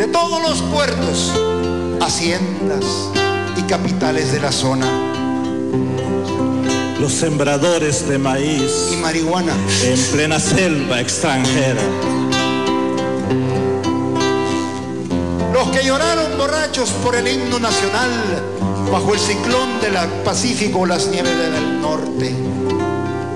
de 0.00 0.06
todos 0.06 0.40
los 0.40 0.62
puertos, 0.72 1.30
haciendas 2.00 2.86
y 3.54 3.62
capitales 3.64 4.32
de 4.32 4.40
la 4.40 4.50
zona. 4.50 4.86
Los 6.98 7.12
sembradores 7.12 8.08
de 8.08 8.16
maíz 8.16 8.88
y 8.94 8.96
marihuana 8.96 9.52
en 9.84 10.00
plena 10.10 10.40
selva 10.40 11.02
extranjera. 11.02 11.82
Los 15.52 15.68
que 15.68 15.84
lloraron 15.84 16.38
borrachos 16.38 16.88
por 17.04 17.14
el 17.14 17.28
himno 17.28 17.58
nacional 17.58 18.10
bajo 18.90 19.12
el 19.12 19.20
ciclón 19.20 19.82
del 19.82 19.96
Pacífico, 20.24 20.86
las 20.86 21.08
nieves 21.08 21.36
del 21.36 21.82
norte. 21.82 22.34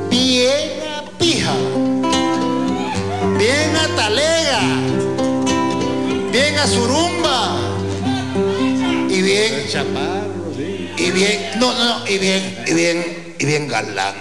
Bien 0.09 0.83
a 0.97 1.19
pija, 1.19 1.53
bien 3.39 3.77
a 3.77 3.95
talega, 6.65 6.69
bien 6.69 6.69
a 6.69 6.69
surumba 6.69 7.57
y 9.09 9.23
bien 9.23 9.53
y 10.97 11.11
bien, 11.11 11.51
no, 11.59 11.73
no, 11.73 11.85
no, 11.85 12.07
y 12.07 12.19
bien, 12.19 12.65
y 12.67 12.75
bien, 12.75 13.35
y 13.39 13.45
bien 13.45 13.69
galán. 13.69 14.15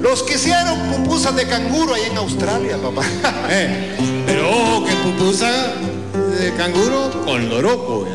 Los 0.00 0.22
que 0.22 0.34
hicieron 0.34 0.78
pupusas 0.90 1.34
de 1.34 1.46
canguro 1.46 1.94
ahí 1.94 2.02
en 2.10 2.16
Australia, 2.18 2.78
papá. 2.78 3.02
Eh, 3.50 4.24
pero 4.26 4.50
ojo 4.50 4.84
que 4.84 4.92
pupusa 4.96 5.74
de 6.38 6.54
canguro 6.56 7.24
con. 7.24 7.48
Loroco. 7.48 8.06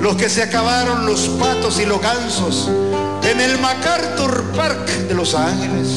Los 0.00 0.16
que 0.16 0.28
se 0.28 0.42
acabaron 0.42 1.06
los 1.06 1.28
patos 1.40 1.78
y 1.80 1.84
los 1.84 2.00
gansos 2.00 2.70
en 3.30 3.40
el 3.40 3.58
MacArthur 3.58 4.52
Park 4.56 4.88
de 5.06 5.14
Los 5.14 5.34
Ángeles. 5.34 5.88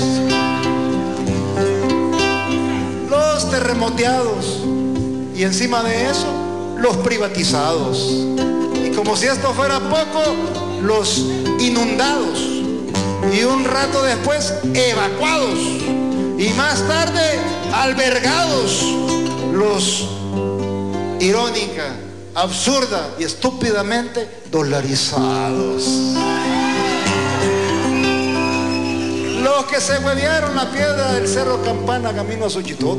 Los 3.10 3.50
terremoteados 3.50 4.60
y 5.34 5.44
encima 5.44 5.82
de 5.82 6.10
eso 6.10 6.28
los 6.78 6.98
privatizados. 6.98 8.12
Y 8.86 8.92
como 8.92 9.16
si 9.16 9.28
esto 9.28 9.54
fuera 9.54 9.80
poco, 9.80 10.24
los 10.82 11.20
inundados. 11.60 12.40
Y 13.34 13.44
un 13.44 13.64
rato 13.64 14.04
después 14.04 14.54
evacuados. 14.74 15.60
Y 16.38 16.50
más 16.58 16.86
tarde 16.88 17.40
albergados 17.74 18.84
los 19.54 20.10
irónica, 21.20 21.96
absurda 22.36 23.12
y 23.20 23.24
estúpidamente 23.24 24.28
dolarizados. 24.52 26.12
Los 29.62 29.70
que 29.70 29.80
se 29.80 30.00
huevearon 30.00 30.56
la 30.56 30.72
piedra 30.72 31.14
del 31.14 31.28
Cerro 31.28 31.62
Campana 31.62 32.12
camino 32.14 32.46
a 32.46 32.50
Suchitoto. 32.50 32.98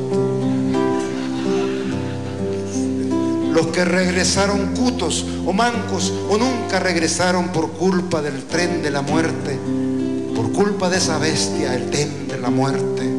Los 3.53 3.67
que 3.67 3.85
regresaron 3.85 4.73
cutos 4.73 5.25
o 5.45 5.53
mancos 5.53 6.13
o 6.31 6.39
nunca 6.39 6.79
regresaron 6.79 7.49
por 7.49 7.73
culpa 7.73 8.23
del 8.23 8.45
tren 8.45 8.81
de 8.81 8.93
la 8.93 9.03
muerte, 9.03 9.59
por 10.37 10.53
culpa 10.53 10.89
de 10.89 10.99
esa 10.99 11.19
bestia, 11.19 11.75
el 11.75 11.91
tren 11.91 12.29
de 12.29 12.39
la 12.39 12.49
muerte. 12.49 13.11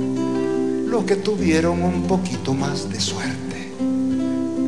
Los 0.88 1.04
que 1.04 1.18
tuvieron 1.18 1.84
un 1.84 2.08
poquito 2.08 2.54
más 2.54 2.90
de 2.90 3.02
suerte. 3.02 3.74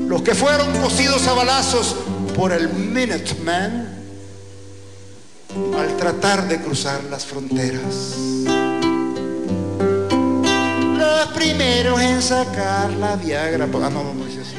Los 0.06 0.22
que 0.22 0.36
fueron 0.36 0.82
cosidos 0.82 1.26
a 1.28 1.34
balazos 1.34 1.96
por 2.36 2.52
el 2.52 2.68
Minuteman 2.74 3.88
al 5.80 5.96
tratar 5.96 6.50
de 6.50 6.60
cruzar 6.60 7.06
las 7.06 7.26
fronteras. 7.26 8.35
Primeros 11.36 12.02
en 12.02 12.22
sacar 12.22 12.90
la 12.92 13.16
Viagra. 13.16 13.66
Ah, 13.66 13.90
no, 13.90 14.04
no, 14.04 14.14
no 14.14 14.24
así. 14.26 14.56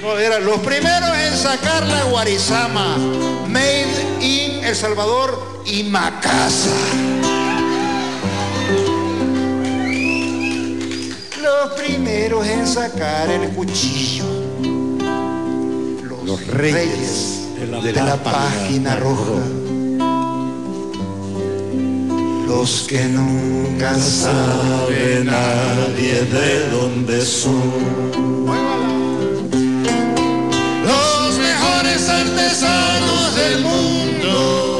No, 0.00 0.18
era 0.18 0.38
los 0.38 0.58
primeros 0.60 1.16
en 1.16 1.36
sacar 1.36 1.86
la 1.86 2.04
Guarizama. 2.04 2.96
Made 3.48 4.18
in 4.20 4.64
El 4.64 4.74
Salvador 4.74 5.62
y 5.66 5.82
Macasa. 5.84 6.70
Los 11.42 11.72
primeros 11.74 12.46
en 12.46 12.66
sacar 12.66 13.30
el 13.30 13.50
cuchillo. 13.50 14.24
Los, 16.24 16.46
reyes, 16.46 17.40
de 17.58 17.92
la, 17.92 18.16
página 18.22 18.96
roja. 18.96 19.61
Los 22.54 22.84
que 22.86 23.04
nunca 23.04 23.94
sabe 23.98 25.24
nadie 25.24 26.22
de 26.36 26.68
dónde 26.70 27.20
son. 27.22 28.46
Los 30.84 31.38
mejores 31.38 32.08
artesanos 32.08 33.34
del 33.36 33.60
mundo. 33.62 34.71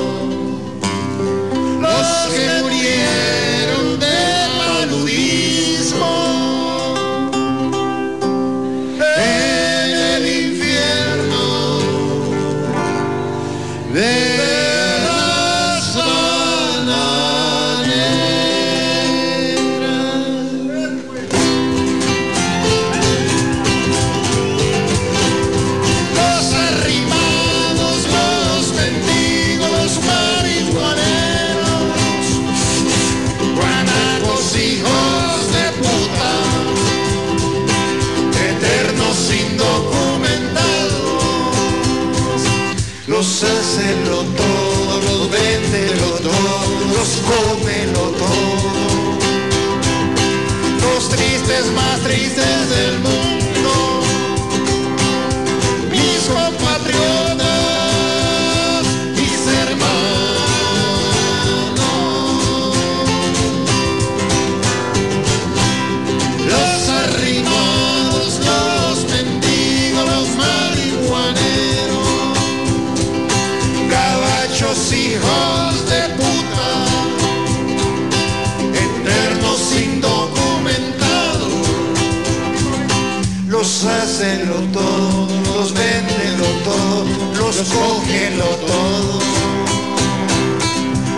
hacenlo 84.22 84.54
todo, 84.72 85.26
los 85.54 85.74
vendenlo 85.74 86.46
todo, 86.64 87.04
los 87.38 87.56
cogenlo 87.56 88.44
todo. 88.44 89.18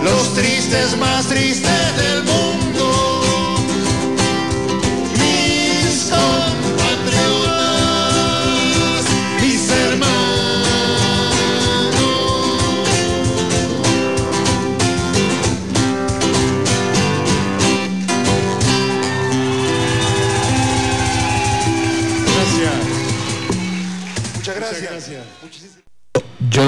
Los 0.03 0.33
tristes 0.33 0.97
más 0.97 1.27
tristes 1.27 1.97
del 1.97 2.23
mundo. 2.23 2.44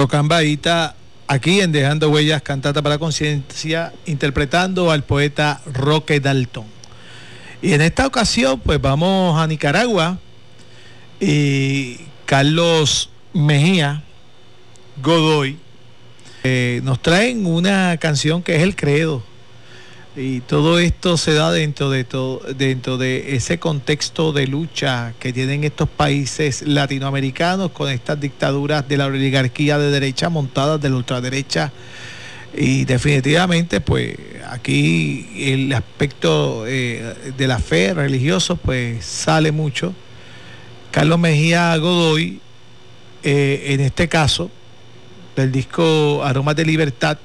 Yolo 0.07 0.09
Cambaíta, 0.09 0.95
aquí 1.27 1.59
en 1.59 1.71
Dejando 1.71 2.09
Huellas, 2.09 2.41
Cantata 2.41 2.81
para 2.81 2.97
Conciencia, 2.97 3.93
interpretando 4.05 4.89
al 4.91 5.03
poeta 5.03 5.61
Roque 5.65 6.19
Dalton. 6.19 6.65
Y 7.61 7.73
en 7.73 7.81
esta 7.81 8.07
ocasión, 8.07 8.59
pues 8.59 8.79
vamos 8.79 9.39
a 9.39 9.47
Nicaragua 9.47 10.17
y 11.19 11.97
Carlos 12.25 13.09
Mejía 13.33 14.03
Godoy 15.03 15.57
eh, 16.43 16.81
nos 16.83 17.01
traen 17.01 17.45
una 17.45 17.97
canción 17.97 18.41
que 18.41 18.55
es 18.55 18.63
El 18.63 18.75
Credo. 18.75 19.23
Y 20.19 20.41
todo 20.41 20.79
esto 20.79 21.15
se 21.15 21.35
da 21.35 21.51
dentro 21.51 21.91
de 21.91 22.03
todo, 22.03 22.41
dentro 22.55 22.97
de 22.97 23.35
ese 23.35 23.59
contexto 23.59 24.33
de 24.33 24.47
lucha 24.47 25.13
que 25.19 25.31
tienen 25.31 25.63
estos 25.63 25.87
países 25.87 26.63
latinoamericanos 26.63 27.69
con 27.69 27.91
estas 27.91 28.19
dictaduras 28.19 28.87
de 28.87 28.97
la 28.97 29.05
oligarquía 29.05 29.77
de 29.77 29.91
derecha 29.91 30.29
montadas 30.29 30.81
de 30.81 30.89
la 30.89 30.95
ultraderecha. 30.95 31.71
Y 32.55 32.85
definitivamente, 32.85 33.79
pues 33.79 34.15
aquí 34.49 35.29
el 35.37 35.71
aspecto 35.71 36.65
eh, 36.65 37.13
de 37.37 37.47
la 37.47 37.59
fe 37.59 37.93
religioso, 37.93 38.55
pues 38.55 39.05
sale 39.05 39.51
mucho. 39.51 39.93
Carlos 40.89 41.19
Mejía 41.19 41.77
Godoy, 41.77 42.41
eh, 43.21 43.65
en 43.67 43.81
este 43.81 44.07
caso, 44.07 44.49
del 45.35 45.51
disco 45.51 46.23
Aromas 46.23 46.55
de 46.55 46.65
Libertad, 46.65 47.19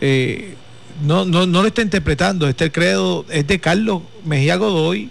eh, 0.00 0.54
no, 1.02 1.24
no, 1.24 1.46
no 1.46 1.62
lo 1.62 1.68
está 1.68 1.82
interpretando, 1.82 2.48
este 2.48 2.70
credo 2.70 3.24
es 3.30 3.46
de 3.46 3.60
Carlos 3.60 4.02
Mejía 4.24 4.56
Godoy, 4.56 5.10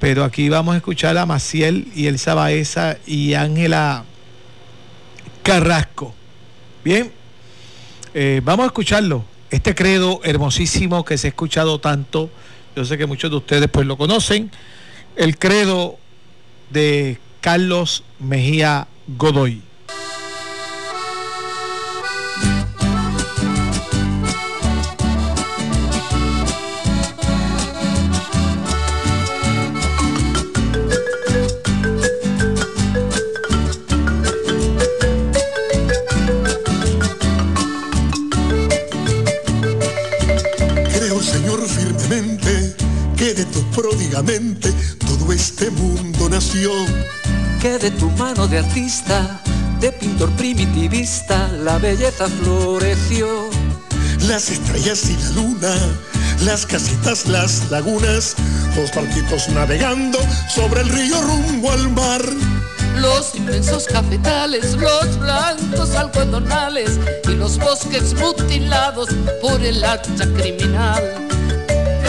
pero 0.00 0.24
aquí 0.24 0.48
vamos 0.48 0.74
a 0.74 0.78
escuchar 0.78 1.16
a 1.16 1.26
Maciel 1.26 1.88
y 1.94 2.08
Elsa 2.08 2.34
Baeza 2.34 2.96
y 3.06 3.34
Ángela 3.34 4.04
Carrasco. 5.42 6.14
Bien, 6.84 7.12
eh, 8.14 8.40
vamos 8.44 8.64
a 8.64 8.66
escucharlo. 8.66 9.24
Este 9.50 9.74
credo 9.74 10.20
hermosísimo 10.24 11.04
que 11.04 11.18
se 11.18 11.28
ha 11.28 11.30
escuchado 11.30 11.78
tanto, 11.78 12.30
yo 12.74 12.84
sé 12.84 12.98
que 12.98 13.06
muchos 13.06 13.30
de 13.30 13.36
ustedes 13.36 13.68
pues 13.68 13.86
lo 13.86 13.96
conocen, 13.96 14.50
el 15.14 15.38
credo 15.38 15.98
de 16.70 17.18
Carlos 17.40 18.02
Mejía 18.18 18.88
Godoy. 19.06 19.62
Pródigamente 43.74 44.72
todo 44.98 45.32
este 45.32 45.70
mundo 45.70 46.28
nació. 46.28 46.70
que 47.60 47.78
de 47.78 47.90
tu 47.92 48.10
mano 48.12 48.48
de 48.48 48.58
artista, 48.58 49.40
de 49.80 49.92
pintor 49.92 50.30
primitivista, 50.32 51.48
la 51.48 51.78
belleza 51.78 52.28
floreció. 52.28 53.48
Las 54.26 54.50
estrellas 54.50 55.08
y 55.08 55.16
la 55.16 55.30
luna, 55.30 55.74
las 56.44 56.66
casitas, 56.66 57.26
las 57.26 57.70
lagunas, 57.70 58.34
los 58.76 58.92
barquitos 58.92 59.48
navegando 59.50 60.18
sobre 60.52 60.80
el 60.82 60.88
río 60.88 61.20
rumbo 61.22 61.70
al 61.70 61.88
mar. 61.90 62.22
Los 62.96 63.34
inmensos 63.34 63.86
cafetales, 63.86 64.74
los 64.74 65.18
blancos 65.18 65.94
algodonales 65.94 66.98
y 67.28 67.34
los 67.36 67.58
bosques 67.58 68.14
mutilados 68.14 69.08
por 69.40 69.60
el 69.64 69.82
hacha 69.84 70.26
criminal. 70.36 71.31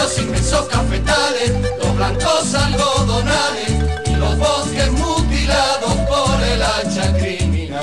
Los 0.03 0.19
inmensos 0.19 0.65
cafetales, 0.65 1.53
los 1.81 1.95
blancos 1.95 2.53
algodonales 2.53 3.69
y 4.05 4.15
los 4.17 4.37
bosques 4.37 4.91
mutilados 4.91 5.93
por 6.09 6.43
el 6.43 6.61
hacha 6.61 7.17
criminal. 7.17 7.81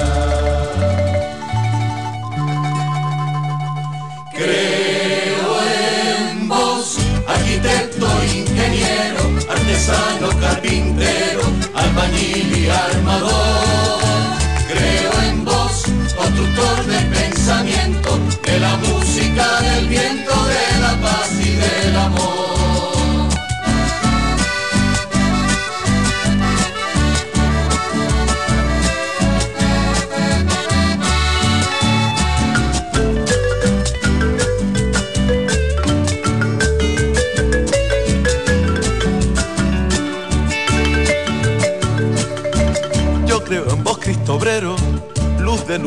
Creo 4.33 5.63
en 5.63 6.47
vos, 6.47 6.99
arquitecto, 7.27 8.07
ingeniero, 8.23 9.23
artesano, 9.49 10.29
carpintero, 10.41 11.41
albañil 11.75 12.55
y 12.55 12.69
armador. 12.69 13.31
Creo 14.69 15.23
en 15.27 15.43
vos, 15.47 15.85
constructor 16.15 16.85
de 16.85 17.01
pensamiento, 17.19 18.19
de 18.45 18.61
la 18.61 18.77
música, 18.77 19.63
del 19.63 19.89
viento, 19.89 20.40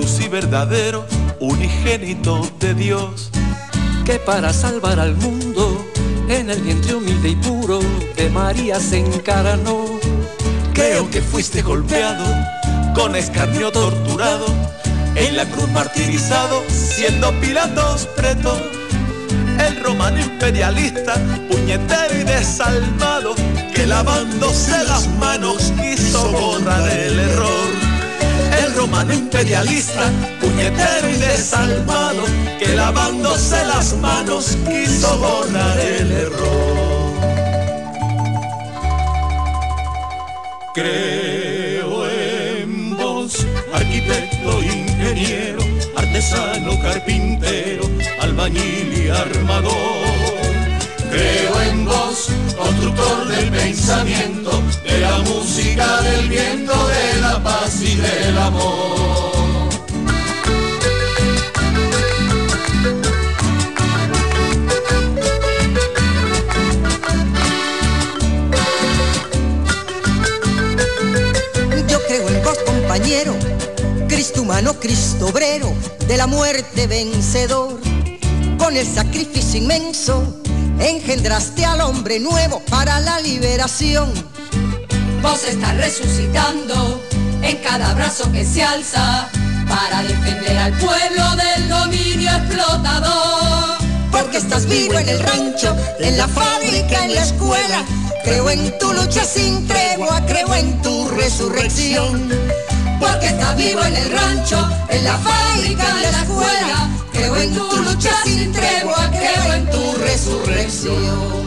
y 0.03 0.27
verdadero, 0.27 1.05
unigénito 1.39 2.45
de 2.59 2.73
Dios. 2.73 3.29
que 4.03 4.19
para 4.19 4.51
salvar 4.51 4.99
al 4.99 5.15
mundo 5.15 5.85
en 6.27 6.49
el 6.49 6.61
vientre 6.61 6.95
humilde 6.95 7.29
y 7.29 7.35
puro 7.37 7.79
de 8.17 8.29
María 8.29 8.81
se 8.81 8.99
encarnó. 8.99 9.85
Creo 10.73 11.09
que 11.09 11.21
fuiste 11.21 11.61
golpeado, 11.61 12.25
con 12.93 13.15
escarnio 13.15 13.71
torturado, 13.71 14.45
en 15.15 15.37
la 15.37 15.45
cruz 15.45 15.69
martirizado, 15.69 16.63
siendo 16.67 17.31
Pilatos 17.39 18.09
preto. 18.17 18.59
El 19.65 19.81
romano 19.81 20.19
imperialista, 20.19 21.13
puñetero 21.49 22.19
y 22.19 22.23
desalmado, 22.23 23.35
que 23.73 23.87
lavándose 23.87 24.83
las 24.83 25.07
manos 25.17 25.71
quiso 25.79 26.29
borrar 26.29 26.89
el 26.91 27.19
error. 27.19 27.62
El 28.83 28.89
romano 28.89 29.13
imperialista, 29.13 30.11
puñetero 30.41 31.09
y 31.09 31.13
desalmado, 31.13 32.25
que 32.59 32.75
lavándose 32.75 33.63
las 33.63 33.93
manos 33.95 34.57
quiso 34.67 35.17
borrar 35.19 35.79
el 35.79 36.11
error. 36.11 37.13
Creo 40.73 42.09
en 42.09 42.97
vos, 42.97 43.47
arquitecto, 43.73 44.61
ingeniero, 44.61 45.61
artesano, 45.95 46.77
carpintero, 46.81 47.89
albañil 48.19 49.05
y 49.05 49.09
armador. 49.09 50.12
Creo 51.13 51.61
en 51.61 51.85
vos, 51.85 52.27
constructor 52.57 53.27
del 53.27 53.51
pensamiento, 53.51 54.63
de 54.83 54.99
la 54.99 55.19
música, 55.19 56.01
del 56.01 56.27
viento, 56.27 56.73
de 56.87 57.21
la 57.21 57.43
paz 57.43 57.79
y 57.83 57.95
del 57.97 58.35
amor. 58.35 59.69
Yo 71.87 71.99
creo 72.07 72.27
en 72.27 72.43
vos, 72.43 72.57
compañero, 72.65 73.35
Cristo 74.07 74.41
humano, 74.41 74.73
Cristo 74.79 75.27
obrero, 75.27 75.71
de 76.07 76.17
la 76.17 76.25
muerte 76.25 76.87
vencedor. 76.87 77.79
Con 78.57 78.75
el 78.77 78.87
sacrificio 78.87 79.59
inmenso, 79.59 80.41
engendraste 80.89 81.65
al 81.65 81.81
hombre 81.81 82.19
nuevo 82.19 82.61
para 82.69 82.99
la 82.99 83.19
liberación. 83.19 84.11
Vos 85.21 85.43
estás 85.45 85.77
resucitando 85.77 87.01
en 87.41 87.57
cada 87.57 87.93
brazo 87.93 88.31
que 88.31 88.45
se 88.45 88.63
alza, 88.63 89.29
para 89.67 90.03
defender 90.03 90.57
al 90.57 90.73
pueblo 90.73 91.35
del 91.35 91.69
dominio 91.69 92.29
explotador. 92.29 93.77
Porque 94.11 94.37
estás 94.37 94.65
vivo 94.65 94.97
en 94.99 95.09
el 95.09 95.19
rancho, 95.19 95.75
en 95.99 96.17
la 96.17 96.27
fábrica, 96.27 97.05
en 97.05 97.15
la 97.15 97.23
escuela. 97.23 97.83
Creo 98.23 98.49
en 98.49 98.77
tu 98.77 98.93
lucha 98.93 99.23
sin 99.25 99.67
tregua, 99.67 100.21
creo 100.25 100.53
en 100.53 100.81
tu 100.81 101.07
resurrección. 101.09 102.29
Porque 103.03 103.27
estás 103.27 103.57
vivo 103.57 103.83
en 103.83 103.95
el 103.97 104.11
rancho, 104.11 104.69
en 104.87 105.03
la 105.03 105.17
fábrica, 105.17 105.85
en 106.05 106.11
la 106.11 106.21
escuela. 106.21 106.89
Creo 107.11 107.35
en 107.35 107.53
tu 107.53 107.77
lucha 107.83 108.11
sin 108.23 108.51
tregua, 108.53 109.11
creo 109.11 109.53
en 109.53 109.69
tu 109.69 109.93
resurrección. 109.97 111.43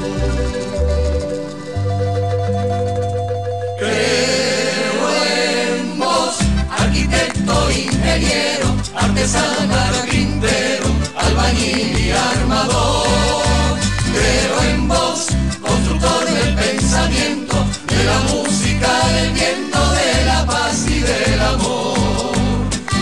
arquitecto, 6.97 7.71
ingeniero, 7.71 8.69
artesano, 8.95 9.75
carpintero, 9.93 10.87
albañil 11.17 11.99
y 11.99 12.11
armador. 12.11 13.79
Creo 14.13 14.63
en 14.71 14.89
vos, 14.89 15.27
constructor 15.61 16.25
del 16.25 16.55
pensamiento, 16.55 17.57
de 17.87 18.05
la 18.05 18.19
música, 18.33 18.89
del 19.15 19.33
viento, 19.33 19.79
de 19.93 20.25
la 20.25 20.47
paz 20.47 20.86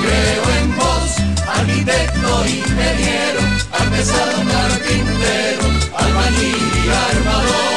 Creo 0.02 0.44
en 0.58 0.76
vos, 0.76 1.10
arquitecto, 1.58 2.46
ingeniero, 2.46 3.40
artesano, 3.72 4.50
carpintero, 4.50 5.64
albañil 5.96 6.62
y 6.84 6.88
armador. 6.88 7.73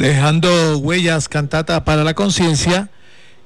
Dejando 0.00 0.78
huellas 0.78 1.28
cantata 1.28 1.84
para 1.84 2.04
la 2.04 2.14
conciencia, 2.14 2.88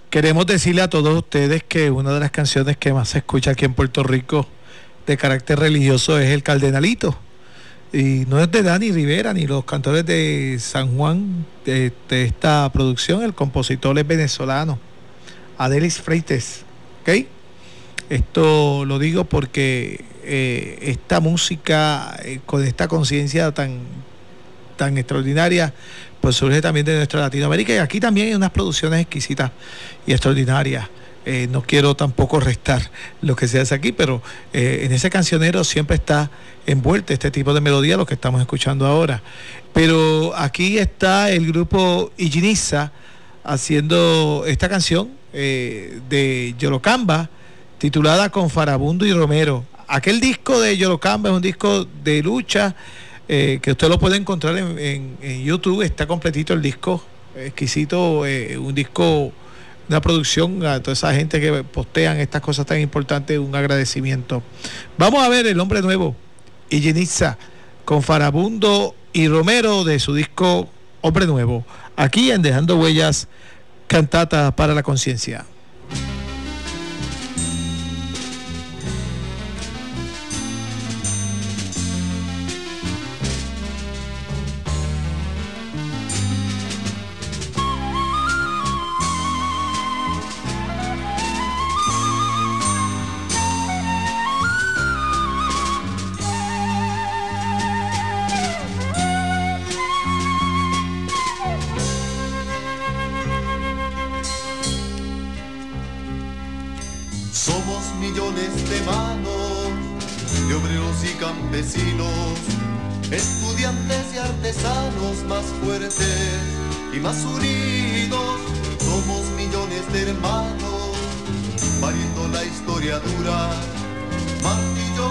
queremos 0.09 0.47
decirle 0.47 0.83
a 0.83 0.89
todos 0.89 1.13
ustedes 1.13 1.65
que 1.65 1.91
una 1.91 2.13
de 2.13 2.21
las 2.21 2.31
canciones 2.31 2.77
que 2.77 2.93
más 2.93 3.09
se 3.09 3.19
escucha 3.19 3.51
aquí 3.51 3.65
en 3.65 3.75
Puerto 3.75 4.05
Rico 4.05 4.47
de 5.05 5.17
carácter 5.17 5.59
religioso 5.59 6.17
es 6.17 6.31
el 6.31 6.45
Cardenalito. 6.45 7.19
Y 7.93 8.25
no 8.29 8.39
es 8.39 8.53
de 8.53 8.63
Dani 8.63 8.93
Rivera 8.93 9.35
ni 9.35 9.49
los 9.49 9.65
cantores 9.65 10.07
de 10.07 10.57
San 10.61 10.97
Juan 10.97 11.45
de, 11.65 11.93
esta 12.09 12.71
producción, 12.73 13.25
el 13.25 13.35
compositor 13.35 13.99
es 13.99 14.07
venezolano, 14.07 14.79
Adelis 15.59 16.01
Freites. 16.01 16.63
Esto 18.09 18.85
lo 18.85 19.01
digo 19.01 19.25
porque 19.25 20.05
eh, 20.23 20.79
esta 20.83 21.19
música 21.19 22.17
eh, 22.23 22.39
con 22.47 22.63
esta 22.63 22.87
conciencia 22.87 23.51
tan, 23.51 23.81
tan 24.77 24.99
extraordinaria, 24.99 25.73
pues 26.21 26.37
surge 26.37 26.61
también 26.61 26.87
de 26.87 26.97
nuestra 26.97 27.21
Latinoamérica 27.21 27.75
y 27.75 27.79
aquí 27.79 28.01
también 28.01 28.29
hay 28.29 28.35
unas 28.35 28.51
producciones 28.51 29.01
exquisitas 29.01 29.51
y 30.07 30.13
extraordinarias. 30.13 30.89
Eh, 31.27 31.49
no 31.51 31.63
quiero 31.63 31.95
tampoco 31.95 32.39
restar 32.39 32.91
lo 33.23 33.35
que 33.35 33.49
se 33.49 33.59
hace 33.59 33.75
aquí, 33.75 33.93
pero 33.93 34.21
eh, 34.53 34.83
en 34.85 34.93
ese 34.93 35.09
cancionero 35.09 35.65
siempre 35.65 35.97
está 35.97 36.31
envuelto 36.67 37.15
este 37.15 37.31
tipo 37.31 37.55
de 37.55 37.63
melodía, 37.63 37.97
lo 37.97 38.05
que 38.05 38.15
estamos 38.15 38.41
escuchando 38.43 38.87
ahora. 38.87 39.23
Pero 39.73 40.33
aquí 40.37 40.79
está 40.79 41.31
el 41.31 41.47
grupo 41.47 42.13
Iginiza 42.19 42.93
haciendo 43.43 44.45
esta 44.47 44.69
canción 44.69 45.11
eh, 45.33 45.99
de 46.11 46.55
Yorocamba, 46.59 47.31
titulada 47.79 48.29
Con 48.31 48.51
Farabundo 48.51 49.07
y 49.07 49.13
Romero. 49.13 49.65
Aquel 49.89 50.21
disco 50.21 50.61
de 50.61 50.77
Yorocamba 50.77 51.31
es 51.31 51.37
un 51.37 51.43
disco 51.43 51.87
de 52.05 52.23
lucha 52.23 52.75
eh, 53.29 53.59
que 53.63 53.73
usted 53.73 53.89
lo 53.89 53.99
puede 53.99 54.17
encontrar 54.17 54.57
en, 54.59 55.17
en- 55.21 55.43
YouTube, 55.45 55.83
está 55.83 56.07
completito 56.07 56.53
el 56.53 56.63
disco, 56.63 57.03
exquisito, 57.37 58.27
eh, 58.27 58.59
un 58.59 58.75
disco, 58.75 59.33
una 59.89 60.01
producción 60.01 60.65
a 60.67 60.81
toda 60.81 60.93
esa 60.93 61.15
gente 61.15 61.41
que 61.41 61.65
postean 61.65 62.19
estas 62.19 62.41
cosas 62.41 62.67
tan 62.67 62.81
importantes, 62.81 63.39
un 63.39 63.55
agradecimiento. 63.55 64.43
Vamos 64.99 65.23
a 65.23 65.29
ver 65.29 65.47
el 65.47 65.59
hombre 65.61 65.81
nuevo, 65.83 66.17
Igeniza, 66.71 67.39
con 67.85 68.03
Farabundo 68.03 68.95
y 69.13 69.29
Romero 69.29 69.85
de 69.85 69.99
su 69.99 70.15
disco 70.15 70.69
Hombre 71.03 71.27
Nuevo, 71.27 71.65
aquí 71.97 72.31
en 72.31 72.43
Dejando 72.43 72.77
Huellas, 72.79 73.29
cantata 73.87 74.55
para 74.57 74.75
la 74.75 74.83
conciencia. 74.83 75.45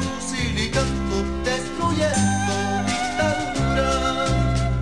Fusil 0.01 0.57
y 0.57 0.69
destruyendo 1.43 2.53
dictadura. 2.85 3.91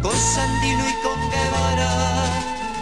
Con 0.01 0.15
Sandino 0.15 0.83
y 0.89 0.95
con 1.03 1.19
Guevara, 1.31 1.93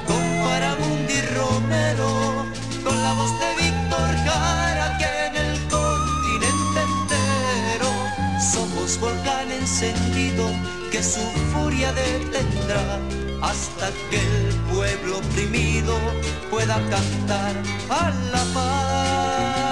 con 0.08 0.24
Farabundo 0.44 1.12
y 1.12 1.22
Romero, 1.36 2.46
con 2.84 3.02
la 3.04 3.14
voz 3.14 3.32
de 3.40 3.50
Víctor 3.64 4.10
Jara 4.26 4.98
que 4.98 5.10
en 5.28 5.36
el 5.46 5.68
continente 5.68 6.80
entero 6.92 7.90
somos 8.54 9.00
volcán 9.00 9.52
encendido 9.52 10.50
que 10.92 11.04
su 11.04 11.22
furia 11.54 11.92
detendrá 11.94 13.00
hasta 13.42 13.92
que 14.10 14.18
el 14.18 14.56
pueblo 14.74 15.20
oprimido 15.20 15.98
pueda 16.50 16.76
cantar 16.90 17.56
a 17.90 18.10
la 18.32 18.44
paz. 18.54 19.69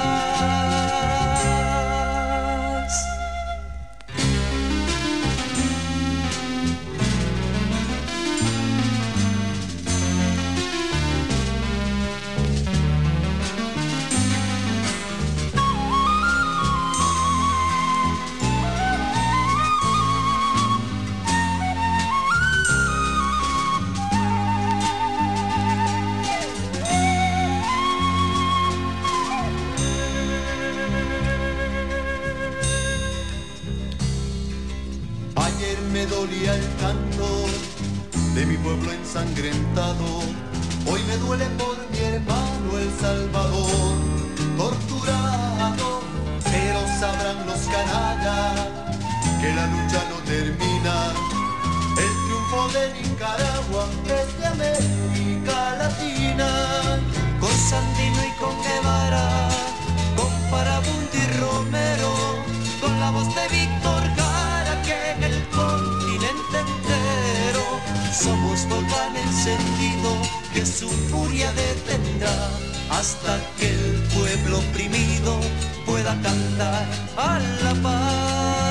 Oprimido 74.78 75.40
pueda 75.88 76.16
cantar 76.22 76.86
a 77.18 77.40
la 77.64 77.74
paz. 77.82 78.67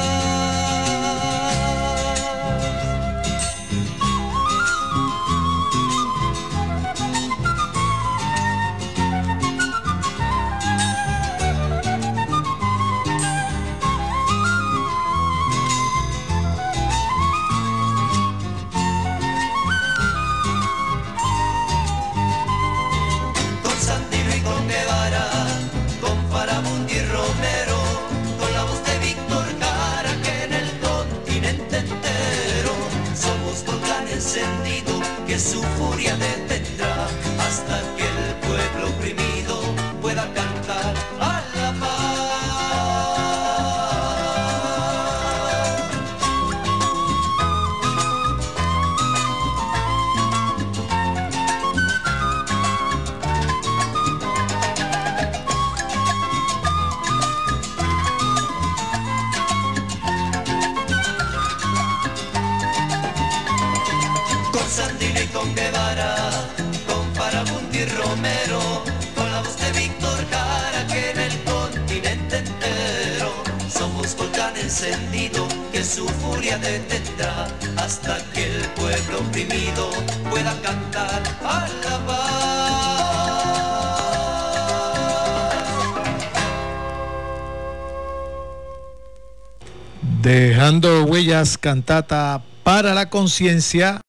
Cantata 91.67 92.45
para 92.63 92.95
la 92.95 93.11
conciencia. 93.11 94.01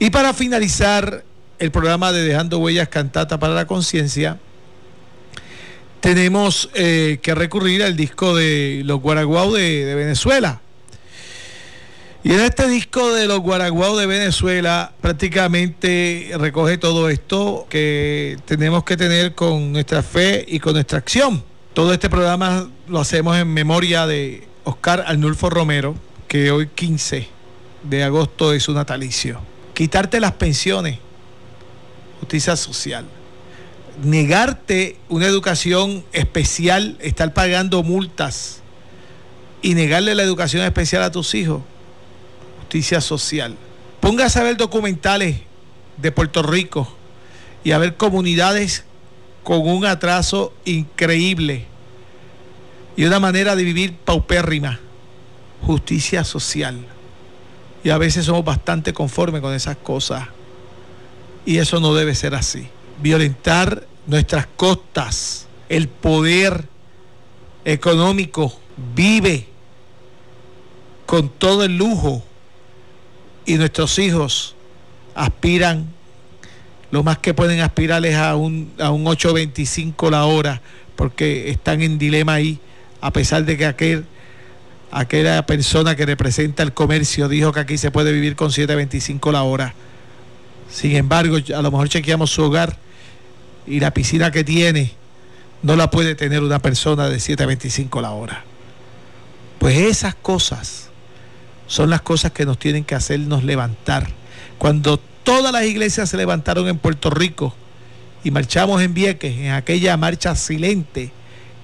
Y 0.00 0.10
para 0.10 0.34
finalizar 0.34 1.22
el 1.60 1.70
programa 1.70 2.10
de 2.10 2.24
Dejando 2.24 2.58
huellas, 2.58 2.88
cantata 2.88 3.38
para 3.38 3.54
la 3.54 3.68
conciencia, 3.68 4.40
tenemos 6.00 6.70
eh, 6.74 7.20
que 7.22 7.36
recurrir 7.36 7.84
al 7.84 7.96
disco 7.96 8.34
de 8.34 8.82
los 8.84 9.00
Guaraguao 9.00 9.52
de, 9.52 9.94
Venezuela. 9.94 10.60
Y 12.24 12.32
en 12.32 12.40
este 12.40 12.66
disco 12.66 13.12
de 13.12 13.28
los 13.28 13.38
Guaraguao 13.38 13.96
de 13.96 14.06
Venezuela 14.06 14.92
prácticamente 15.00 16.32
recoge 16.36 16.78
todo 16.78 17.08
esto 17.08 17.68
que 17.70 18.38
tenemos 18.44 18.82
que 18.82 18.96
tener 18.96 19.36
con 19.36 19.70
nuestra 19.70 20.02
fe 20.02 20.44
y 20.48 20.58
con 20.58 20.72
nuestra 20.72 20.98
acción. 20.98 21.44
Todo 21.74 21.92
este 21.92 22.10
programa 22.10 22.68
lo 22.88 22.98
hacemos 22.98 23.36
en 23.36 23.54
memoria 23.54 24.04
de 24.04 24.48
Oscar 24.64 25.04
Arnulfo 25.06 25.48
Romero, 25.48 25.94
que 26.28 26.50
hoy 26.50 26.68
15 26.68 27.28
de 27.82 28.04
agosto 28.04 28.52
es 28.52 28.62
su 28.62 28.72
natalicio. 28.72 29.40
Quitarte 29.74 30.20
las 30.20 30.32
pensiones, 30.32 30.98
justicia 32.20 32.56
social 32.56 33.06
negarte 34.02 34.96
una 35.08 35.26
educación 35.26 36.04
especial, 36.12 36.96
estar 37.00 37.32
pagando 37.32 37.82
multas 37.82 38.60
y 39.62 39.74
negarle 39.74 40.14
la 40.14 40.22
educación 40.22 40.62
especial 40.64 41.02
a 41.02 41.10
tus 41.10 41.34
hijos, 41.34 41.62
justicia 42.60 43.00
social. 43.00 43.56
Póngase 44.00 44.38
a 44.38 44.42
ver 44.42 44.56
documentales 44.56 45.36
de 45.96 46.12
Puerto 46.12 46.42
Rico 46.42 46.92
y 47.62 47.72
a 47.72 47.78
ver 47.78 47.96
comunidades 47.96 48.84
con 49.42 49.66
un 49.66 49.86
atraso 49.86 50.52
increíble 50.64 51.66
y 52.96 53.04
una 53.04 53.20
manera 53.20 53.56
de 53.56 53.64
vivir 53.64 53.94
paupérrima, 53.94 54.80
justicia 55.62 56.24
social. 56.24 56.84
Y 57.82 57.90
a 57.90 57.98
veces 57.98 58.24
somos 58.24 58.44
bastante 58.44 58.92
conformes 58.92 59.40
con 59.40 59.52
esas 59.54 59.76
cosas. 59.76 60.28
Y 61.46 61.58
eso 61.58 61.80
no 61.80 61.94
debe 61.94 62.14
ser 62.14 62.34
así 62.34 62.68
violentar 63.00 63.86
nuestras 64.06 64.46
costas, 64.56 65.46
el 65.68 65.88
poder 65.88 66.64
económico 67.64 68.58
vive 68.94 69.46
con 71.06 71.28
todo 71.28 71.64
el 71.64 71.76
lujo 71.76 72.22
y 73.46 73.54
nuestros 73.54 73.98
hijos 73.98 74.54
aspiran, 75.14 75.88
lo 76.90 77.02
más 77.02 77.18
que 77.18 77.34
pueden 77.34 77.60
aspirar 77.60 78.04
es 78.04 78.16
a 78.16 78.36
un, 78.36 78.72
a 78.78 78.90
un 78.90 79.04
8.25 79.04 80.10
la 80.10 80.26
hora, 80.26 80.60
porque 80.96 81.50
están 81.50 81.82
en 81.82 81.98
dilema 81.98 82.34
ahí, 82.34 82.58
a 83.00 83.12
pesar 83.12 83.44
de 83.44 83.56
que 83.56 83.66
aquel, 83.66 84.06
aquella 84.94 85.44
persona 85.44 85.96
que 85.96 86.06
representa 86.06 86.62
el 86.62 86.72
comercio 86.72 87.28
dijo 87.28 87.52
que 87.52 87.60
aquí 87.60 87.78
se 87.78 87.90
puede 87.90 88.12
vivir 88.12 88.36
con 88.36 88.50
7.25 88.50 89.32
la 89.32 89.42
hora. 89.42 89.74
Sin 90.70 90.94
embargo, 90.94 91.36
a 91.36 91.62
lo 91.62 91.70
mejor 91.70 91.88
chequeamos 91.88 92.30
su 92.30 92.42
hogar 92.44 92.78
y 93.66 93.80
la 93.80 93.92
piscina 93.92 94.30
que 94.30 94.44
tiene 94.44 94.92
no 95.62 95.74
la 95.74 95.90
puede 95.90 96.14
tener 96.14 96.42
una 96.42 96.60
persona 96.60 97.08
de 97.08 97.16
7.25 97.16 98.00
la 98.00 98.12
hora. 98.12 98.44
Pues 99.58 99.78
esas 99.78 100.14
cosas 100.14 100.90
son 101.66 101.90
las 101.90 102.02
cosas 102.02 102.30
que 102.30 102.46
nos 102.46 102.58
tienen 102.58 102.84
que 102.84 102.94
hacernos 102.94 103.42
levantar. 103.42 104.08
Cuando 104.58 104.98
todas 105.24 105.52
las 105.52 105.64
iglesias 105.64 106.08
se 106.08 106.16
levantaron 106.16 106.68
en 106.68 106.78
Puerto 106.78 107.10
Rico 107.10 107.54
y 108.22 108.30
marchamos 108.30 108.80
en 108.80 108.94
Vieques, 108.94 109.36
en 109.36 109.50
aquella 109.50 109.96
marcha 109.96 110.36
silente, 110.36 111.12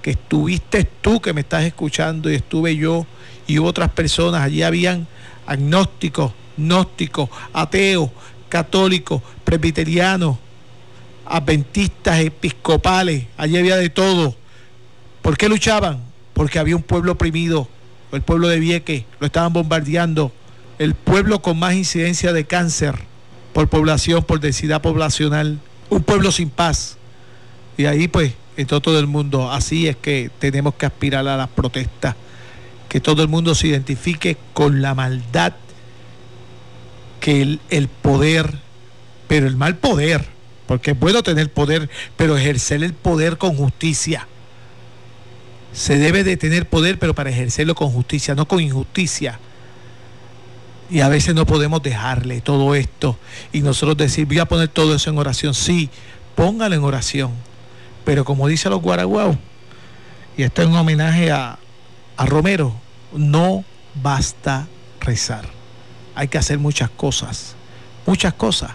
que 0.01 0.11
estuviste 0.11 0.83
tú 0.83 1.21
que 1.21 1.33
me 1.33 1.41
estás 1.41 1.63
escuchando 1.63 2.31
y 2.31 2.35
estuve 2.35 2.75
yo 2.75 3.05
y 3.47 3.57
otras 3.57 3.89
personas, 3.89 4.41
allí 4.41 4.63
habían 4.63 5.07
agnósticos, 5.45 6.33
gnósticos, 6.57 7.29
ateos, 7.53 8.09
católicos, 8.49 9.21
presbiterianos, 9.43 10.37
adventistas, 11.25 12.19
episcopales, 12.19 13.25
allí 13.37 13.57
había 13.57 13.77
de 13.77 13.89
todo. 13.89 14.35
¿Por 15.21 15.37
qué 15.37 15.49
luchaban? 15.49 16.01
Porque 16.33 16.59
había 16.59 16.75
un 16.75 16.83
pueblo 16.83 17.13
oprimido, 17.13 17.67
el 18.11 18.21
pueblo 18.21 18.47
de 18.47 18.59
Vieques, 18.59 19.05
lo 19.19 19.27
estaban 19.27 19.53
bombardeando, 19.53 20.31
el 20.79 20.95
pueblo 20.95 21.41
con 21.41 21.59
más 21.59 21.73
incidencia 21.75 22.33
de 22.33 22.45
cáncer 22.45 22.95
por 23.53 23.67
población, 23.69 24.23
por 24.23 24.39
densidad 24.39 24.81
poblacional, 24.81 25.59
un 25.89 26.03
pueblo 26.03 26.31
sin 26.31 26.49
paz. 26.49 26.97
Y 27.77 27.85
ahí 27.85 28.07
pues 28.07 28.33
entró 28.61 28.81
todo 28.81 28.99
el 28.99 29.07
mundo. 29.07 29.51
Así 29.51 29.87
es 29.87 29.95
que 29.95 30.29
tenemos 30.39 30.75
que 30.75 30.85
aspirar 30.85 31.27
a 31.27 31.37
las 31.37 31.49
protestas, 31.49 32.15
que 32.89 32.99
todo 32.99 33.21
el 33.21 33.27
mundo 33.27 33.55
se 33.55 33.67
identifique 33.67 34.37
con 34.53 34.81
la 34.81 34.95
maldad, 34.95 35.53
que 37.19 37.41
el, 37.41 37.59
el 37.69 37.87
poder, 37.87 38.59
pero 39.27 39.47
el 39.47 39.55
mal 39.55 39.77
poder, 39.77 40.25
porque 40.67 40.91
es 40.91 40.99
bueno 40.99 41.23
tener 41.23 41.51
poder, 41.51 41.89
pero 42.17 42.37
ejercer 42.37 42.83
el 42.83 42.93
poder 42.93 43.37
con 43.37 43.55
justicia. 43.55 44.27
Se 45.73 45.97
debe 45.97 46.23
de 46.23 46.37
tener 46.37 46.67
poder, 46.67 46.99
pero 46.99 47.15
para 47.15 47.29
ejercerlo 47.29 47.75
con 47.75 47.91
justicia, 47.91 48.35
no 48.35 48.47
con 48.47 48.59
injusticia. 48.59 49.39
Y 50.89 50.99
a 50.99 51.07
veces 51.07 51.33
no 51.33 51.45
podemos 51.45 51.81
dejarle 51.81 52.41
todo 52.41 52.75
esto 52.75 53.17
y 53.53 53.61
nosotros 53.61 53.95
decir, 53.95 54.25
voy 54.25 54.39
a 54.39 54.45
poner 54.45 54.67
todo 54.67 54.93
eso 54.93 55.09
en 55.09 55.17
oración. 55.17 55.53
Sí, 55.53 55.89
póngalo 56.35 56.75
en 56.75 56.83
oración. 56.83 57.31
Pero 58.03 58.25
como 58.25 58.47
dice 58.47 58.69
los 58.69 58.81
guaraguao, 58.81 59.37
y 60.37 60.43
esto 60.43 60.61
es 60.61 60.67
un 60.67 60.75
homenaje 60.75 61.31
a, 61.31 61.59
a 62.17 62.25
Romero, 62.25 62.73
no 63.13 63.63
basta 64.01 64.67
rezar. 64.99 65.45
Hay 66.15 66.27
que 66.27 66.37
hacer 66.37 66.59
muchas 66.59 66.89
cosas, 66.89 67.55
muchas 68.05 68.33
cosas 68.33 68.71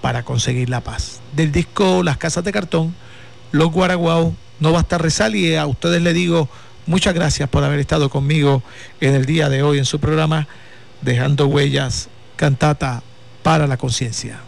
para 0.00 0.22
conseguir 0.22 0.68
la 0.68 0.82
paz. 0.82 1.20
Del 1.34 1.50
disco 1.50 2.02
Las 2.02 2.18
Casas 2.18 2.44
de 2.44 2.52
Cartón, 2.52 2.94
Los 3.52 3.70
Guaraguao, 3.72 4.34
no 4.60 4.72
basta 4.72 4.98
rezar 4.98 5.34
y 5.34 5.56
a 5.56 5.66
ustedes 5.66 6.02
les 6.02 6.14
digo 6.14 6.48
muchas 6.86 7.14
gracias 7.14 7.48
por 7.48 7.64
haber 7.64 7.80
estado 7.80 8.10
conmigo 8.10 8.62
en 9.00 9.14
el 9.14 9.24
día 9.24 9.48
de 9.48 9.62
hoy 9.62 9.78
en 9.78 9.84
su 9.84 10.00
programa 10.00 10.46
Dejando 11.00 11.46
Huellas, 11.46 12.08
cantata 12.36 13.02
para 13.42 13.66
la 13.66 13.76
conciencia. 13.76 14.43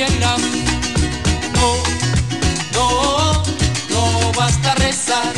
Vietnam. 0.00 0.40
No, 1.56 1.74
no, 2.72 3.42
no 3.90 4.32
basta 4.32 4.74
rezar, 4.76 5.34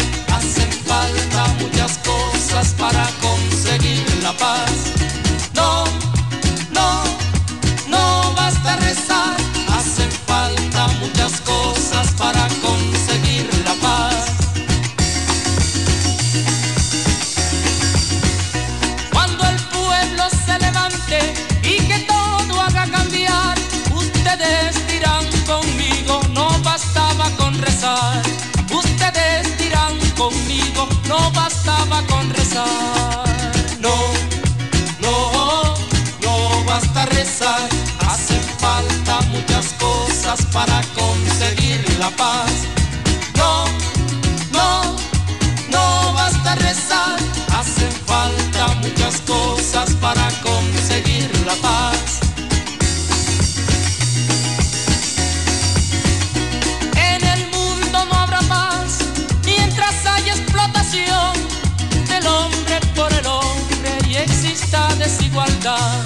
desigualdad. 65.62 66.04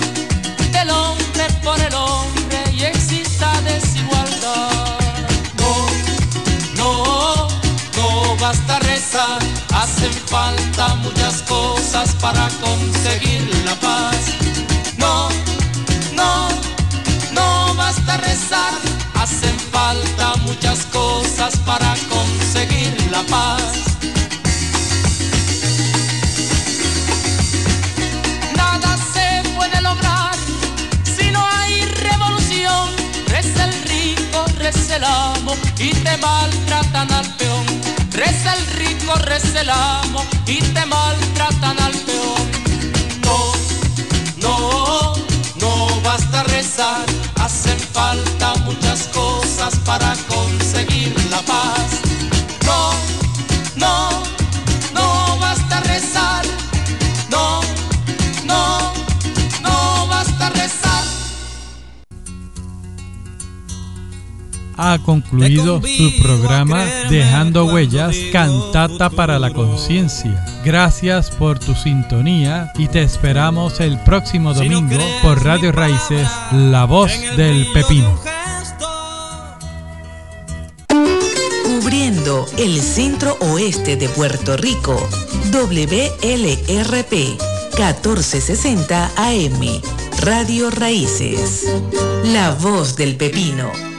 Del 0.73 0.91
hombre 0.91 1.47
por 1.65 1.81
el 1.81 1.95
hombre 1.95 2.65
y 2.73 2.85
exista 2.85 3.51
desigualdad. 3.63 4.99
No, 5.57 5.87
no, 6.77 7.49
no 7.97 8.37
basta 8.37 8.79
rezar, 8.81 9.39
hacen 9.75 10.13
falta 10.13 10.95
muchas 10.97 11.43
cosas 11.43 12.15
para 12.17 12.49
conseguir 12.61 13.49
la 13.65 13.75
paz. 13.77 14.17
No, 14.99 15.29
no, 16.13 16.49
no 17.33 17.75
basta 17.75 18.17
rezar, 18.19 18.75
hacen 19.15 19.59
falta 19.73 20.35
muchas 20.43 20.85
cosas 20.87 21.57
para 21.65 21.95
conseguir 22.11 23.11
la 23.11 23.23
paz. 23.23 23.86
Reza 34.67 34.97
el 34.97 35.05
amo 35.05 35.55
y 35.79 35.91
te 35.91 36.17
maltratan 36.17 37.13
al 37.13 37.27
peón. 37.37 37.67
Reza 38.11 38.53
el 38.57 38.67
rico, 38.79 39.15
reza 39.15 39.61
el 39.61 39.71
amo 39.71 40.25
y 40.47 40.59
te 40.59 40.85
maltratan 40.87 41.79
al 41.79 41.93
peón. 41.93 42.47
No, 43.27 43.53
no, 44.39 45.15
no 45.61 46.01
basta 46.01 46.43
rezar, 46.45 47.07
hacen 47.37 47.79
falta 47.79 48.55
muchas 48.65 49.03
cosas 49.15 49.77
para 49.85 50.17
conseguir 50.35 51.15
la 51.31 51.41
paz. 51.43 51.89
No, 52.65 52.91
no, 53.77 54.23
no 54.95 55.39
basta 55.39 55.79
rezar, 55.81 56.45
no, 57.31 57.61
no 58.45 58.96
ha 64.77 64.99
concluido 64.99 65.81
su 65.81 66.23
programa 66.23 66.85
Dejando 67.09 67.65
Huellas, 67.67 68.15
Cantata 68.33 69.11
para 69.11 69.39
la 69.39 69.53
Conciencia. 69.53 70.45
Gracias 70.65 71.31
por 71.31 71.59
tu 71.59 71.75
sintonía 71.75 72.73
y 72.77 72.89
te 72.89 73.03
esperamos 73.03 73.81
el 73.81 73.99
próximo 74.01 74.53
domingo 74.53 74.99
por 75.23 75.43
Radio 75.45 75.73
Raíces, 75.73 76.29
La 76.53 76.85
Voz 76.85 77.13
del 77.37 77.67
Pepino. 77.73 78.21
Cubriendo 81.65 82.47
el 82.59 82.81
centro 82.81 83.37
oeste 83.41 83.97
de 83.97 84.09
Puerto 84.09 84.57
Rico, 84.57 84.97
WLRP 85.53 87.13
1460 87.13 89.11
AM, 89.17 89.81
Radio 90.23 90.71
Raíces, 90.71 91.67
La 92.25 92.53
Voz 92.53 92.97
del 92.97 93.17
Pepino 93.17 93.96